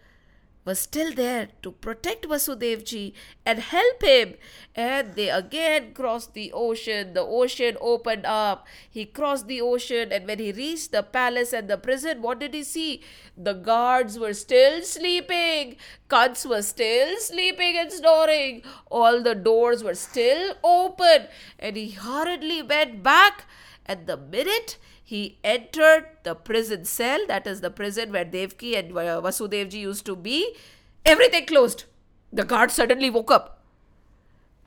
was 0.65 0.79
still 0.79 1.13
there 1.13 1.49
to 1.63 1.71
protect 1.71 2.27
Vasudevji 2.27 3.13
and 3.45 3.59
help 3.59 4.03
him. 4.03 4.35
And 4.75 5.15
they 5.15 5.29
again 5.29 5.93
crossed 5.93 6.33
the 6.33 6.51
ocean. 6.51 7.13
The 7.13 7.21
ocean 7.21 7.77
opened 7.81 8.25
up. 8.25 8.67
He 8.89 9.05
crossed 9.05 9.47
the 9.47 9.61
ocean, 9.61 10.11
and 10.11 10.27
when 10.27 10.39
he 10.39 10.51
reached 10.51 10.91
the 10.91 11.03
palace 11.03 11.53
and 11.53 11.67
the 11.67 11.77
prison, 11.77 12.21
what 12.21 12.39
did 12.39 12.53
he 12.53 12.63
see? 12.63 13.01
The 13.35 13.53
guards 13.53 14.19
were 14.19 14.33
still 14.33 14.83
sleeping. 14.83 15.77
Kans 16.09 16.45
was 16.45 16.67
still 16.67 17.17
sleeping 17.19 17.77
and 17.77 17.91
snoring. 17.91 18.63
All 18.91 19.23
the 19.23 19.35
doors 19.35 19.83
were 19.83 19.95
still 19.95 20.55
open. 20.63 21.27
And 21.57 21.75
he 21.77 21.91
hurriedly 21.91 22.61
went 22.61 23.01
back. 23.01 23.45
At 23.85 24.05
the 24.05 24.17
minute 24.17 24.77
he 25.09 25.39
entered 25.43 26.05
the 26.21 26.35
prison 26.35 26.85
cell, 26.85 27.25
that 27.27 27.47
is 27.47 27.61
the 27.61 27.71
prison 27.71 28.11
where 28.11 28.23
Devki 28.23 28.77
and 28.77 28.91
uh, 28.95 29.19
Vasudevji 29.19 29.79
used 29.79 30.05
to 30.05 30.15
be. 30.15 30.55
Everything 31.03 31.47
closed. 31.47 31.85
The 32.31 32.43
guard 32.43 32.69
suddenly 32.69 33.09
woke 33.09 33.31
up. 33.31 33.63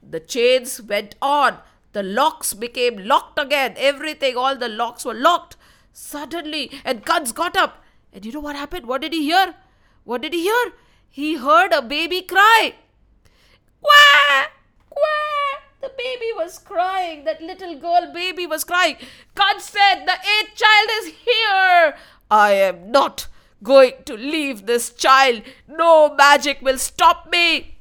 The 0.03 0.19
chains 0.19 0.83
went 0.83 1.15
on. 1.23 1.59
The 1.93 2.03
locks 2.03 2.55
became 2.55 2.97
locked 3.07 3.39
again. 3.39 3.75
Everything, 3.77 4.37
all 4.37 4.57
the 4.57 4.69
locks 4.69 5.05
were 5.05 5.15
locked. 5.15 5.57
Suddenly, 5.93 6.73
and 6.85 7.07
Kans 7.07 7.31
got 7.31 7.57
up. 7.57 7.81
And 8.13 8.27
you 8.27 8.33
know 8.33 8.41
what 8.41 8.57
happened? 8.57 8.87
What 8.87 9.03
did 9.03 9.13
he 9.13 9.23
hear? 9.23 9.55
What 10.03 10.23
did 10.23 10.33
he 10.33 10.43
hear? 10.43 10.73
He 11.09 11.37
heard 11.37 11.73
a 11.73 11.83
baby 11.83 12.21
cry. 12.21 12.75
Quack! 13.81 14.51
Quack! 14.91 15.22
The 15.83 15.90
baby 15.99 16.31
was 16.37 16.59
crying. 16.59 17.25
That 17.25 17.42
little 17.42 17.77
girl 17.77 18.12
baby 18.14 18.47
was 18.47 18.62
crying. 18.62 18.97
Kans 19.35 19.64
said, 19.64 20.05
The 20.07 20.12
eighth 20.12 20.55
child 20.55 20.88
is 21.01 21.07
here. 21.25 21.95
I 22.31 22.53
am 22.53 22.92
not 22.92 23.27
going 23.64 23.95
to 24.07 24.14
leave 24.14 24.66
this 24.66 24.90
child. 24.90 25.42
No 25.66 26.14
magic 26.14 26.62
will 26.62 26.79
stop 26.79 27.29
me. 27.29 27.79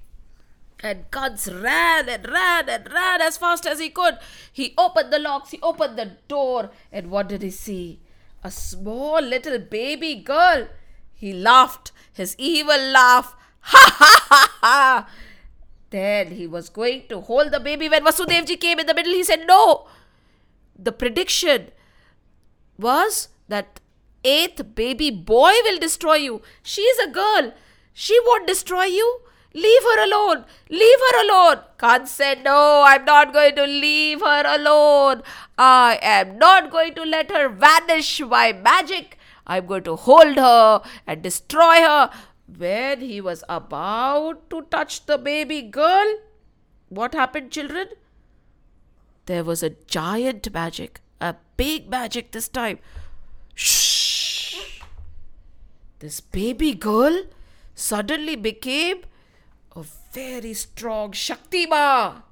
And 0.79 1.11
Kans 1.11 1.47
ran 1.53 2.09
and 2.09 2.27
ran 2.27 2.67
and 2.67 2.91
ran 2.91 3.21
as 3.21 3.37
fast 3.37 3.67
as 3.67 3.79
he 3.79 3.89
could. 3.89 4.17
He 4.51 4.73
opened 4.79 5.13
the 5.13 5.19
locks, 5.19 5.51
he 5.51 5.59
opened 5.61 5.95
the 5.97 6.17
door, 6.27 6.71
and 6.91 7.11
what 7.11 7.29
did 7.29 7.43
he 7.43 7.51
see? 7.51 7.99
A 8.43 8.49
small 8.49 9.21
little 9.21 9.59
baby 9.59 10.15
girl. 10.15 10.67
He 11.13 11.33
laughed, 11.33 11.91
his 12.11 12.35
evil 12.39 12.79
laugh. 12.79 13.35
Ha 13.63 13.95
ha 13.95 14.25
ha 14.27 14.57
ha! 14.61 15.07
Then 15.91 16.31
he 16.31 16.47
was 16.47 16.69
going 16.69 17.03
to 17.09 17.19
hold 17.21 17.51
the 17.51 17.59
baby 17.59 17.89
when 17.89 18.03
Vasudevji 18.03 18.59
came 18.59 18.79
in 18.79 18.87
the 18.87 18.93
middle. 18.93 19.13
He 19.13 19.23
said, 19.23 19.45
No. 19.45 19.87
The 20.77 20.91
prediction 20.91 21.67
was 22.77 23.27
that 23.47 23.79
eighth 24.23 24.75
baby 24.75 25.11
boy 25.11 25.51
will 25.63 25.79
destroy 25.79 26.15
you. 26.15 26.41
She 26.63 26.81
is 26.81 26.99
a 27.07 27.11
girl. 27.11 27.53
She 27.93 28.17
won't 28.25 28.47
destroy 28.47 28.85
you. 28.85 29.19
Leave 29.53 29.83
her 29.83 30.03
alone. 30.05 30.45
Leave 30.69 30.99
her 31.11 31.23
alone. 31.25 31.59
Kans 31.77 32.09
said, 32.09 32.43
No, 32.43 32.83
I'm 32.87 33.03
not 33.03 33.33
going 33.33 33.55
to 33.55 33.65
leave 33.65 34.21
her 34.21 34.43
alone. 34.45 35.23
I 35.57 35.99
am 36.01 36.37
not 36.37 36.71
going 36.71 36.95
to 36.95 37.03
let 37.03 37.31
her 37.31 37.49
vanish 37.49 38.21
by 38.21 38.53
magic. 38.53 39.17
I'm 39.45 39.65
going 39.65 39.83
to 39.83 39.97
hold 39.97 40.37
her 40.37 40.81
and 41.05 41.21
destroy 41.21 41.81
her 41.81 42.11
when 42.57 43.01
he 43.01 43.21
was 43.21 43.43
about 43.47 44.49
to 44.49 44.63
touch 44.63 45.05
the 45.05 45.17
baby 45.17 45.61
girl, 45.61 46.15
what 46.89 47.13
happened, 47.13 47.51
children? 47.51 47.87
There 49.25 49.43
was 49.43 49.63
a 49.63 49.69
giant 49.69 50.51
magic, 50.53 51.01
a 51.19 51.35
big 51.55 51.89
magic 51.89 52.31
this 52.31 52.47
time. 52.47 52.79
Shh! 53.55 54.81
This 55.99 56.19
baby 56.19 56.73
girl 56.73 57.23
suddenly 57.75 58.35
became 58.35 59.01
a 59.75 59.85
very 60.11 60.53
strong 60.53 61.11
Shakti 61.11 61.65
Ma. 61.67 62.23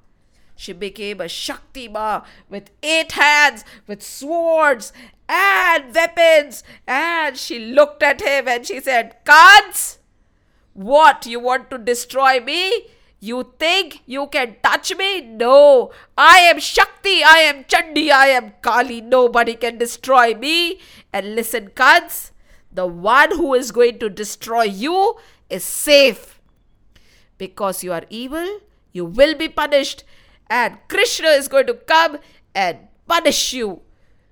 She 0.55 0.73
became 0.73 1.21
a 1.21 1.29
Shakti 1.29 1.87
Ma 1.87 2.25
with 2.49 2.71
eight 2.83 3.13
hands, 3.13 3.63
with 3.87 4.03
swords 4.03 4.91
and 5.29 5.95
weapons. 5.95 6.63
And 6.85 7.37
she 7.37 7.59
looked 7.59 8.03
at 8.03 8.21
him 8.21 8.47
and 8.47 8.65
she 8.65 8.81
said, 8.81 9.17
Kans! 9.23 9.98
What? 10.79 11.25
You 11.25 11.41
want 11.41 11.69
to 11.71 11.77
destroy 11.77 12.39
me? 12.39 12.85
You 13.19 13.51
think 13.59 14.01
you 14.05 14.27
can 14.27 14.55
touch 14.63 14.95
me? 14.95 15.19
No. 15.19 15.91
I 16.17 16.37
am 16.37 16.61
Shakti. 16.61 17.21
I 17.21 17.39
am 17.39 17.65
Chandi. 17.65 18.11
I 18.11 18.27
am 18.27 18.53
Kali. 18.61 19.01
Nobody 19.01 19.55
can 19.55 19.77
destroy 19.77 20.35
me. 20.35 20.79
And 21.11 21.35
listen, 21.35 21.71
Kans, 21.75 22.31
the 22.71 22.87
one 22.87 23.31
who 23.31 23.53
is 23.55 23.71
going 23.71 23.99
to 23.99 24.09
destroy 24.09 24.63
you 24.63 25.17
is 25.49 25.65
safe. 25.65 26.39
Because 27.37 27.83
you 27.83 27.91
are 27.91 28.05
evil, 28.09 28.47
you 28.93 29.03
will 29.03 29.35
be 29.35 29.49
punished. 29.49 30.05
And 30.49 30.77
Krishna 30.87 31.27
is 31.27 31.49
going 31.49 31.67
to 31.67 31.73
come 31.73 32.19
and 32.55 32.87
punish 33.05 33.51
you 33.51 33.81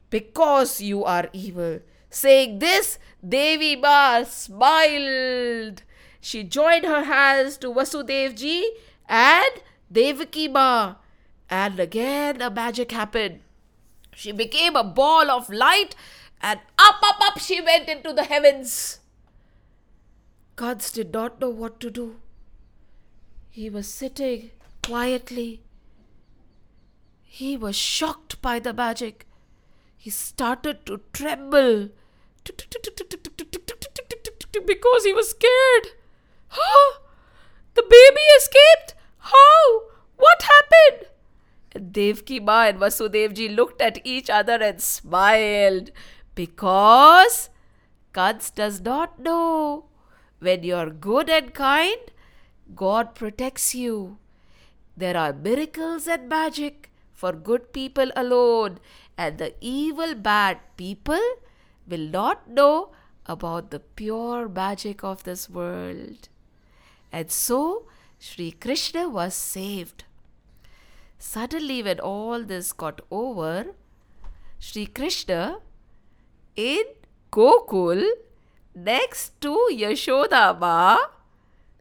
because 0.10 0.80
you 0.80 1.04
are 1.04 1.28
evil. 1.34 1.82
Saying 2.10 2.60
this, 2.60 3.00
Devi 3.28 3.76
Ma 3.76 4.24
smiled 4.24 5.84
she 6.28 6.44
joined 6.44 6.84
her 6.84 7.04
hands 7.06 7.56
to 7.58 7.68
Vasudevji 7.74 8.62
and 9.08 9.62
Devaki 9.90 10.50
Ma. 10.50 10.96
And 11.50 11.80
again 11.80 12.42
a 12.42 12.50
magic 12.50 12.92
happened. 12.92 13.40
She 14.14 14.34
became 14.34 14.76
a 14.76 14.84
ball 14.84 15.32
of 15.32 15.50
light 15.50 15.96
and 16.42 16.60
up, 16.78 16.96
up, 17.02 17.22
up 17.22 17.40
she 17.40 17.62
went 17.62 17.88
into 17.88 18.12
the 18.12 18.26
heavens. 18.26 19.00
Kans 20.58 20.92
did 20.92 21.14
not 21.14 21.40
know 21.40 21.50
what 21.50 21.80
to 21.80 21.90
do. 21.90 22.18
He 23.50 23.70
was 23.70 23.88
sitting 23.88 24.52
quietly. 24.84 25.62
He 27.24 27.56
was 27.56 27.78
shocked 27.78 28.42
by 28.42 28.60
the 28.60 28.74
magic. 28.74 29.26
He 29.96 30.10
started 30.10 30.86
to 30.88 31.00
tremble 31.14 31.88
because 34.66 35.06
he 35.06 35.14
was 35.14 35.30
scared. 35.30 35.97
Huh? 36.50 37.00
The 37.74 37.84
baby 37.84 38.22
escaped? 38.38 38.96
How? 39.18 39.82
What 40.16 40.44
happened? 40.44 41.94
Devki 41.94 42.44
Ma 42.44 42.64
and 42.64 42.80
Vasudevji 42.80 43.56
looked 43.56 43.82
at 43.82 44.00
each 44.04 44.30
other 44.30 44.54
and 44.54 44.82
smiled 44.82 45.92
because 46.34 47.50
Kans 48.14 48.50
does 48.50 48.82
not 48.82 49.20
know. 49.20 49.86
When 50.40 50.64
you're 50.64 50.90
good 50.90 51.30
and 51.30 51.54
kind, 51.54 52.12
God 52.76 53.16
protects 53.16 53.76
you. 53.76 54.18
There 54.96 55.18
are 55.18 55.34
miracles 55.34 56.08
and 56.08 56.28
magic 56.28 56.92
for 57.14 57.32
good 57.32 57.74
people 57.74 58.12
alone, 58.16 58.80
and 59.18 59.38
the 59.38 59.54
evil, 59.62 60.14
bad 60.16 60.60
people 60.78 61.22
will 61.88 62.08
not 62.08 62.50
know 62.50 62.92
about 63.26 63.72
the 63.72 63.80
pure 63.80 64.48
magic 64.48 65.04
of 65.04 65.24
this 65.24 65.50
world. 65.50 66.30
And 67.12 67.32
so 67.32 67.88
Sri 68.20 68.52
Krishna 68.52 69.10
was 69.10 69.34
saved. 69.34 70.04
Suddenly, 71.18 71.82
when 71.84 72.00
all 72.00 72.44
this 72.44 72.72
got 72.74 73.02
over, 73.10 73.68
Sri 74.60 74.86
Krishna 74.86 75.60
in 76.56 76.84
Gokul 77.32 78.04
next 78.76 79.40
to 79.42 79.70
Yashoda 79.72 81.00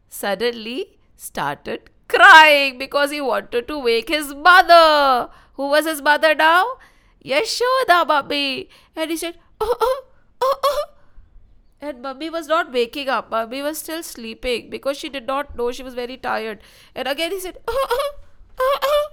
suddenly 0.09 0.97
started 1.15 1.89
crying 2.07 2.77
because 2.77 3.11
he 3.11 3.21
wanted 3.21 3.67
to 3.67 3.79
wake 3.79 4.09
his 4.09 4.33
mother. 4.33 5.29
Who 5.53 5.69
was 5.69 5.85
his 5.85 6.01
mother 6.01 6.33
now? 6.33 6.65
Yashoda 7.23 8.07
Mummy. 8.07 8.69
And 8.95 9.11
he 9.11 9.17
said, 9.17 9.37
oh, 9.59 9.75
oh, 9.79 10.03
oh, 10.41 10.59
oh, 10.63 10.85
and 11.81 12.01
mummy 12.01 12.29
was 12.29 12.47
not 12.47 12.71
waking 12.71 13.09
up. 13.09 13.29
Mummy 13.29 13.61
was 13.61 13.77
still 13.77 14.01
sleeping 14.03 14.69
because 14.69 14.97
she 14.97 15.09
did 15.09 15.27
not 15.27 15.55
know 15.55 15.71
she 15.71 15.83
was 15.83 15.93
very 15.93 16.17
tired. 16.17 16.61
And 16.95 17.07
again 17.07 17.31
he 17.31 17.39
said, 17.39 17.57
uh, 17.67 17.71
uh, 17.71 17.97
uh, 18.59 18.79
uh. 18.81 19.09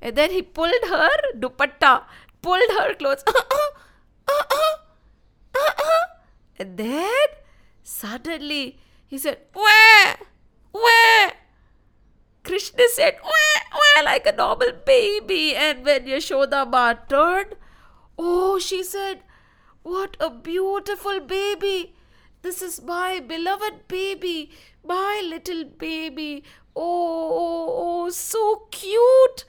and 0.00 0.16
then 0.16 0.30
he 0.30 0.42
pulled 0.42 0.88
her 0.88 1.10
dupatta, 1.38 2.02
pulled 2.42 2.70
her 2.78 2.94
clothes. 2.94 3.24
Uh, 4.28 4.42
uh, 4.52 4.76
and 6.58 6.76
then 6.76 7.26
suddenly 7.82 8.78
he 9.06 9.18
said, 9.18 9.38
Where? 9.52 10.16
Where? 10.72 11.32
Krishna 12.42 12.84
said, 12.92 13.18
Where? 13.22 13.62
Where? 13.72 14.04
Like 14.04 14.26
a 14.26 14.32
normal 14.32 14.72
baby. 14.84 15.54
And 15.54 15.84
when 15.84 16.06
Yashoda 16.06 16.68
Ma 16.68 16.94
turned, 16.94 17.54
Oh, 18.18 18.58
she 18.58 18.82
said, 18.82 19.20
What 19.86 20.16
a 20.18 20.30
beautiful 20.30 21.20
baby. 21.20 21.94
This 22.42 22.60
is 22.60 22.82
my 22.82 23.20
beloved 23.20 23.86
baby, 23.86 24.50
my 24.84 25.22
little 25.24 25.62
baby. 25.62 26.42
Oh, 26.74 26.82
oh, 26.82 27.74
oh, 27.78 28.10
so 28.10 28.66
cute 28.72 29.44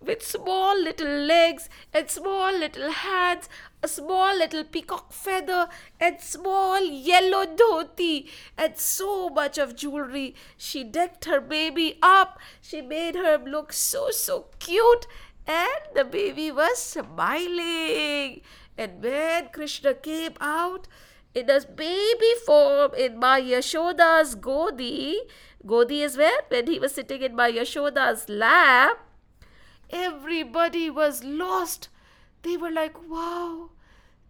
with 0.00 0.26
small 0.26 0.82
little 0.82 1.26
legs 1.26 1.68
and 1.92 2.08
small 2.08 2.58
little 2.58 2.90
hands, 2.90 3.50
a 3.82 3.88
small 3.88 4.34
little 4.34 4.64
peacock 4.64 5.12
feather, 5.12 5.68
and 6.00 6.22
small 6.22 6.80
yellow 6.80 7.44
dhoti, 7.44 8.30
and 8.56 8.78
so 8.78 9.28
much 9.28 9.58
of 9.58 9.76
jewelry. 9.76 10.34
She 10.56 10.84
decked 10.84 11.26
her 11.26 11.42
baby 11.42 11.98
up. 12.02 12.38
She 12.62 12.80
made 12.80 13.14
her 13.14 13.36
look 13.36 13.74
so, 13.74 14.10
so 14.10 14.46
cute, 14.58 15.06
and 15.46 15.82
the 15.94 16.04
baby 16.04 16.50
was 16.50 16.78
smiling. 16.78 18.40
And 18.78 19.02
when 19.02 19.48
Krishna 19.48 19.94
came 19.94 20.34
out 20.40 20.88
in 21.34 21.50
a 21.50 21.60
baby 21.60 22.34
form 22.46 22.92
in 22.96 23.18
my 23.18 23.40
Yashoda's 23.40 24.34
Godi, 24.34 25.18
Godi 25.66 26.02
is 26.02 26.16
where? 26.16 26.40
When 26.48 26.66
he 26.66 26.78
was 26.78 26.94
sitting 26.94 27.22
in 27.22 27.36
my 27.36 27.50
Yashoda's 27.50 28.28
lap, 28.28 28.98
everybody 29.90 30.90
was 30.90 31.22
lost. 31.22 31.88
They 32.42 32.56
were 32.56 32.70
like, 32.70 32.96
wow, 33.08 33.70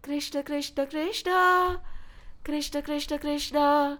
Krishna, 0.01 0.43
Krishna, 0.43 0.85
Krishna, 0.85 1.81
Krishna, 2.43 2.81
Krishna, 2.81 3.17
Krishna, 3.17 3.99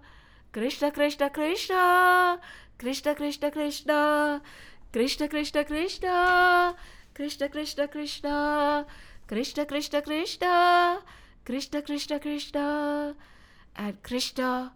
Krishna, 0.52 0.92
Krishna, 0.92 1.32
Krishna, 1.32 2.36
Krishna, 2.78 3.16
Krishna, 3.16 3.52
Krishna, 3.52 4.42
Krishna, 4.92 5.28
Krishna, 5.28 5.64
Krishna, 5.64 6.76
Krishna, 7.14 7.48
Krishna, 7.48 7.88
Krishna, 7.88 8.86
Krishna, 9.28 9.66
Krishna, 9.66 10.02
Krishna, 10.02 11.02
Krishna, 11.46 11.82
Krishna, 11.82 12.20
Krishna. 12.20 13.16
And 13.76 14.02
Krishna 14.02 14.74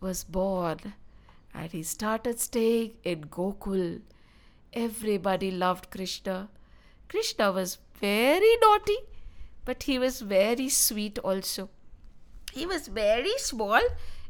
was 0.00 0.22
born 0.22 0.94
and 1.52 1.72
he 1.72 1.82
started 1.82 2.40
staying 2.40 2.92
in 3.02 3.24
Gokul. 3.24 4.02
Everybody 4.72 5.50
loved 5.50 5.90
Krishna. 5.90 6.48
Krishna 7.08 7.52
was 7.52 7.78
very 8.00 8.56
naughty, 8.60 8.98
but 9.64 9.84
he 9.84 9.98
was 9.98 10.20
very 10.20 10.68
sweet 10.68 11.18
also. 11.20 11.70
He 12.52 12.66
was 12.66 12.88
very 12.88 13.36
small 13.38 13.80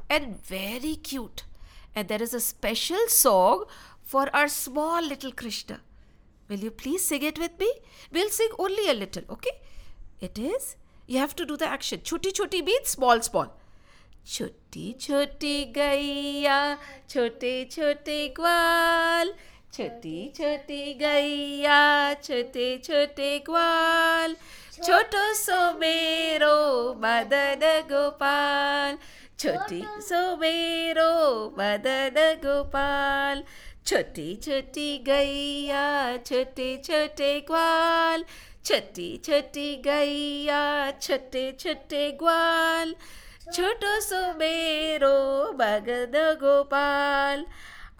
and 0.09 0.43
very 0.43 0.97
cute. 0.97 1.45
And 1.95 2.09
there 2.09 2.23
is 2.23 2.35
a 2.35 2.41
special 2.41 3.07
song 3.09 3.65
for 4.03 4.35
our 4.35 4.49
small 4.49 5.03
little 5.03 5.33
Krishna. 5.33 5.81
Will 6.49 6.59
you 6.59 6.71
please 6.71 7.05
sing 7.05 7.23
it 7.23 7.39
with 7.39 7.59
me? 7.59 7.71
We'll 8.13 8.31
sing 8.31 8.51
only 8.59 8.89
a 8.91 8.95
little, 8.95 9.23
okay? 9.31 9.53
It 10.21 10.39
is, 10.39 10.77
you 11.07 11.19
have 11.19 11.35
to 11.37 11.47
do 11.47 11.57
the 11.57 11.67
action. 11.67 12.01
Choti 12.03 12.33
choti 12.33 12.63
means 12.63 12.89
small, 12.89 13.21
small. 13.23 13.53
Choti 14.27 14.95
choti 14.99 15.73
gaiya, 15.73 16.79
chote 17.09 17.71
chote 17.71 18.35
gwal. 18.35 19.35
Choti 19.71 20.33
choti 20.35 20.99
gaiya, 20.99 22.17
chote 22.23 22.83
chote 22.83 23.45
gwal. 23.45 24.35
Choto 24.81 25.35
so 25.35 25.77
mero 25.79 26.95
madan 26.95 27.87
gopal. 27.89 28.97
Choti 29.37 29.85
so 30.01 30.37
mero 30.37 31.53
madan 31.57 32.41
gopal. 32.41 33.43
छोटी 33.87 34.37
छोटी 34.37 34.99
गैया 34.99 36.16
छोटे 36.16 36.83
छोटे 36.85 37.40
ग्वाल। 37.40 38.25
छोटी 38.64 39.16
छोटी 39.25 39.77
गैया 39.77 40.90
छोटे 40.90 41.57
छोटे 41.61 42.11
ग्वाल। 42.11 42.94
छोटो 43.53 44.01
सो 44.01 44.38
मेरो 44.38 45.18
भगद 45.53 46.12
गोपाल। 46.16 47.47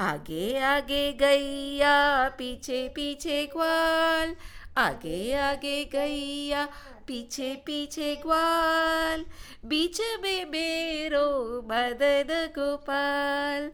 आगे 0.01 0.59
आगे 0.59 1.13
गैया, 1.13 2.29
पीछे 2.29 2.89
पीछे 2.89 3.47
ग्वाल। 3.47 4.37
आगे 4.77 5.35
आगे 5.35 5.85
गैया, 5.85 6.69
पीछे 7.07 7.55
पीछे 7.67 8.15
ग्वाल। 8.17 9.25
बीच 9.65 10.01
में 10.01 10.45
मेरो 10.45 11.29
मदन 11.63 12.49
गोपाल। 12.59 13.71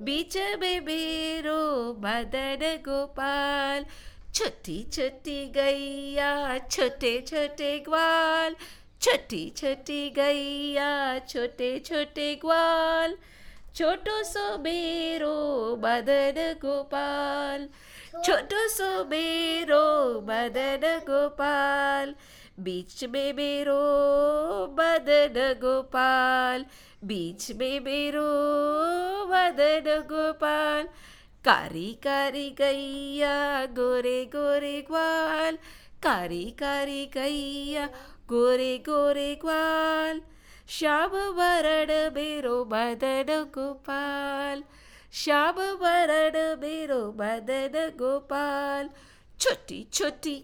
बीच 0.00 0.36
में 0.36 0.80
मेरो 0.80 1.92
मदन 1.94 2.58
गोपाल। 2.62 3.86
छोटी 4.34 4.86
छोटी 4.92 5.46
गैया, 5.46 6.58
छोटे 6.58 7.24
छोटे 7.28 7.78
ग्वाल। 7.78 8.56
छोटी 9.02 9.52
छोटी 9.56 10.10
गैया, 10.10 11.18
छोटे 11.18 11.78
छोटे 11.78 12.34
ग्वाल। 12.34 13.16
छोटो 13.76 14.22
सो 14.24 14.58
मेरो 14.58 15.76
मदन 15.76 16.56
गोपाल। 16.62 17.68
छोटो 18.24 18.68
सो 18.68 19.04
मेरो 19.04 20.20
मदन 20.20 20.80
गोपाल। 20.84 22.14
बीच 22.60 23.04
में 23.04 23.32
मेरो 23.32 23.78
मदन 24.80 25.54
गोपाल। 25.62 26.66
बीच 27.04 27.50
में 27.52 27.80
मेरो 27.80 28.28
मदन 29.26 29.84
गोपाल। 30.08 30.88
कारी 31.44 31.92
कारी 32.04 32.50
गैया, 32.50 33.66
गोरे 33.66 34.24
गोरे 34.24 34.80
ग्वाल। 34.80 35.58
कारी 36.02 36.44
कारी 36.50 37.04
गैया, 37.06 37.86
गोरे 38.28 38.76
गोरे 38.78 39.34
ग्वाल। 39.34 40.22
श्याम 40.68 41.10
वरण 41.10 41.92
मेरो 42.14 42.64
मदन 42.64 43.42
गोपाल। 43.54 44.64
श्याम 45.12 45.60
वरण 45.82 46.38
मेरो 46.60 47.02
मदन 47.12 47.92
गोपाल। 47.98 48.90
छोटी 49.40 49.86
छोटी 49.92 50.36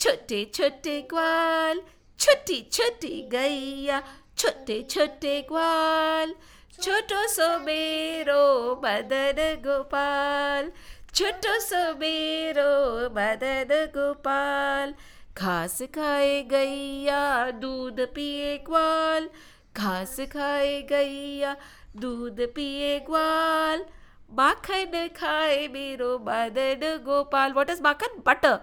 छोटे 0.00 0.44
छोटे 0.54 1.00
ग्वाल। 1.02 1.82
छोटी 2.18 2.60
छोटी 2.72 3.22
गैया 3.28 4.02
छोटे 4.44 4.82
छोटे 4.90 5.40
ग्वाल, 5.42 6.34
छोटो 6.82 7.20
सो 7.28 7.46
मेरो 7.58 8.42
मदन 8.84 9.38
गोपाल, 9.66 10.70
छोटो 11.14 11.52
सो 11.60 11.80
मेरो 11.98 12.72
मदन 13.10 13.70
गोपाल। 13.94 14.94
घास 15.38 15.78
खाए 15.94 16.42
गैया, 16.42 17.50
दूध 17.50 18.00
पिए 18.14 18.56
ग्वाल। 18.58 19.28
घास 19.76 20.16
खाए 20.32 20.82
गैया, 20.82 21.56
दूध 21.96 22.40
पिए 22.54 22.98
ग्वाल। 22.98 23.84
माखन 24.32 25.08
खाए 25.16 25.68
मेरो 25.68 26.18
Madan 26.18 27.00
Gopal. 27.04 27.52
What 27.52 27.70
is 27.70 27.82
makhan? 27.82 28.22
Butter 28.26 28.58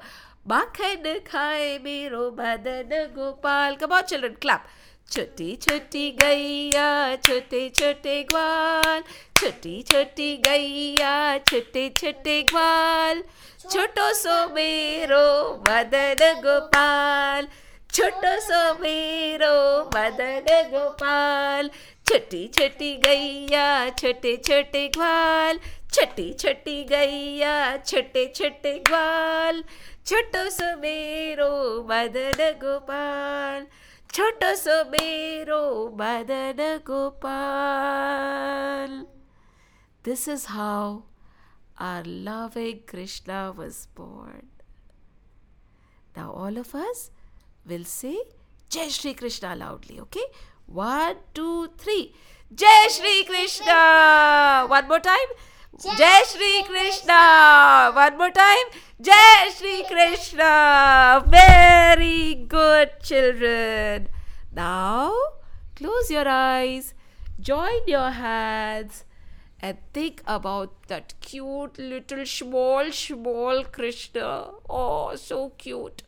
माखन 0.47 1.19
खाए 1.27 1.77
मेरो 1.77 2.31
Madan 2.39 3.09
Gopal. 3.15 3.75
Come 3.75 3.99
children 4.01 4.37
clap 4.41 4.63
छोटी 5.11 5.55
छोटी 5.55 6.11
गैया, 6.11 7.15
छोटे 7.15 7.69
छोटे 7.69 8.23
ग्वाल। 8.23 9.03
छोटी 9.37 9.81
छोटी 9.81 10.37
गैया, 10.37 11.37
छोटे 11.37 11.89
छोटे 11.89 12.43
ग्वाल। 12.43 13.23
छोटो 13.71 14.13
सो 14.13 14.53
मेरो 14.53 15.25
मदन 15.69 16.41
गोपाल। 16.45 17.47
छोटो 17.93 18.39
सो 18.39 18.73
मेरो 18.73 19.83
मदन 19.83 20.45
गोपाल। 20.49 21.69
छोटी 22.07 22.47
छोटी 22.47 22.93
गैया, 22.97 23.89
छोटे 23.89 24.37
छोटे 24.37 24.87
ग्वाल। 24.87 25.59
छोटी 25.93 26.33
छोटी 26.33 26.83
गैया, 26.83 27.77
छोटे 27.77 28.33
छोटे 28.35 28.73
ग्वाल। 28.79 29.63
छोटो 30.05 30.49
सो 30.49 30.77
मेरो 30.77 31.53
मदन 31.91 32.51
गोपाल। 32.63 33.67
छोटो 34.12 34.54
सो 34.62 34.76
मेरो 34.90 35.60
Madan 36.00 36.62
Gopal 36.90 38.46
This 40.06 40.28
is 40.32 40.42
how 40.46 41.02
our 41.86 42.02
loving 42.04 42.82
Krishna 42.86 43.52
was 43.60 43.78
born. 44.00 44.44
Now, 46.16 46.30
all 46.30 46.58
of 46.58 46.74
us 46.74 47.10
will 47.66 47.84
say 47.84 48.16
Jai 48.70 48.86
Shri 48.88 49.14
Krishna 49.14 49.56
loudly, 49.56 49.98
okay? 50.00 50.24
One, 50.66 51.16
two, 51.34 51.70
three. 51.76 52.14
Jai 52.54 52.88
Shri 52.88 53.24
Krishna! 53.24 54.66
One 54.68 54.86
more 54.86 55.00
time. 55.00 55.34
Jai 55.98 56.22
Shri 56.28 56.62
Krishna! 56.68 57.90
One 57.92 58.16
more 58.16 58.30
time. 58.30 58.66
Jai 59.01 59.49
Shri 59.57 59.83
Krishna! 59.87 61.23
Very 61.27 62.35
good, 62.47 62.91
children. 63.01 64.09
Now, 64.53 65.13
Close 65.81 66.11
your 66.11 66.27
eyes, 66.27 66.93
join 67.39 67.87
your 67.87 68.11
hands, 68.11 69.03
and 69.59 69.79
think 69.93 70.21
about 70.27 70.87
that 70.89 71.15
cute 71.21 71.79
little 71.79 72.23
small, 72.23 72.91
small 72.91 73.63
Krishna. 73.63 74.51
Oh, 74.69 75.15
so 75.15 75.49
cute. 75.57 76.03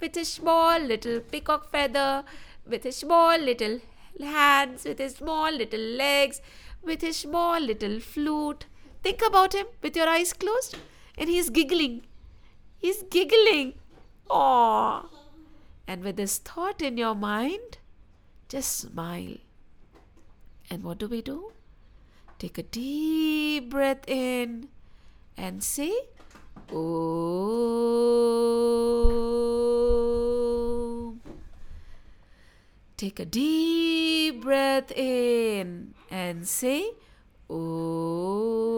With 0.00 0.16
a 0.16 0.24
small 0.24 0.78
little 0.78 1.20
peacock 1.20 1.70
feather, 1.70 2.24
with 2.66 2.86
a 2.86 2.92
small 2.92 3.36
little 3.36 3.80
hands, 4.18 4.86
with 4.86 4.98
his 4.98 5.16
small 5.16 5.52
little 5.52 5.86
legs, 5.98 6.40
with 6.82 7.02
his 7.02 7.18
small 7.18 7.60
little 7.60 8.00
flute. 8.00 8.64
Think 9.02 9.20
about 9.20 9.54
him 9.54 9.66
with 9.82 9.94
your 9.96 10.08
eyes 10.08 10.32
closed, 10.32 10.78
and 11.18 11.28
he's 11.28 11.50
giggling. 11.50 12.06
He's 12.84 13.00
giggling. 13.04 13.80
Aww. 14.28 15.08
And 15.88 16.04
with 16.04 16.16
this 16.16 16.36
thought 16.36 16.82
in 16.82 16.98
your 16.98 17.14
mind, 17.14 17.78
just 18.46 18.76
smile. 18.76 19.38
And 20.68 20.82
what 20.84 20.98
do 20.98 21.08
we 21.08 21.22
do? 21.22 21.52
Take 22.38 22.58
a 22.58 22.62
deep 22.62 23.70
breath 23.70 24.06
in 24.06 24.68
and 25.34 25.64
say, 25.64 25.94
Oh. 26.70 26.84
Take 32.98 33.18
a 33.18 33.24
deep 33.24 34.42
breath 34.42 34.92
in 34.92 35.94
and 36.10 36.46
say, 36.46 36.90
Oh. 37.48 38.74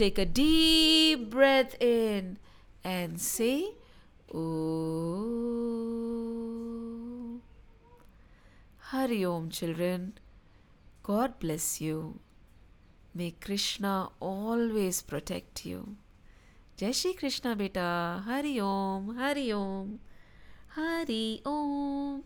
Take 0.00 0.16
a 0.16 0.24
deep 0.24 1.28
breath 1.28 1.76
in 1.78 2.38
and 2.82 3.20
say, 3.20 3.74
Oh. 4.32 4.40
Hari 8.78 9.26
Om, 9.26 9.50
children. 9.50 10.14
God 11.02 11.38
bless 11.38 11.82
you. 11.82 12.18
May 13.14 13.32
Krishna 13.32 14.08
always 14.20 15.02
protect 15.02 15.66
you. 15.66 15.96
Jai 16.78 16.92
Shri 16.92 17.12
Krishna, 17.12 17.54
beta. 17.54 18.22
Hari 18.24 18.58
Om, 18.58 19.16
Hari 19.18 19.52
Om, 19.52 20.00
Hari 20.68 21.42
Om. 21.44 22.24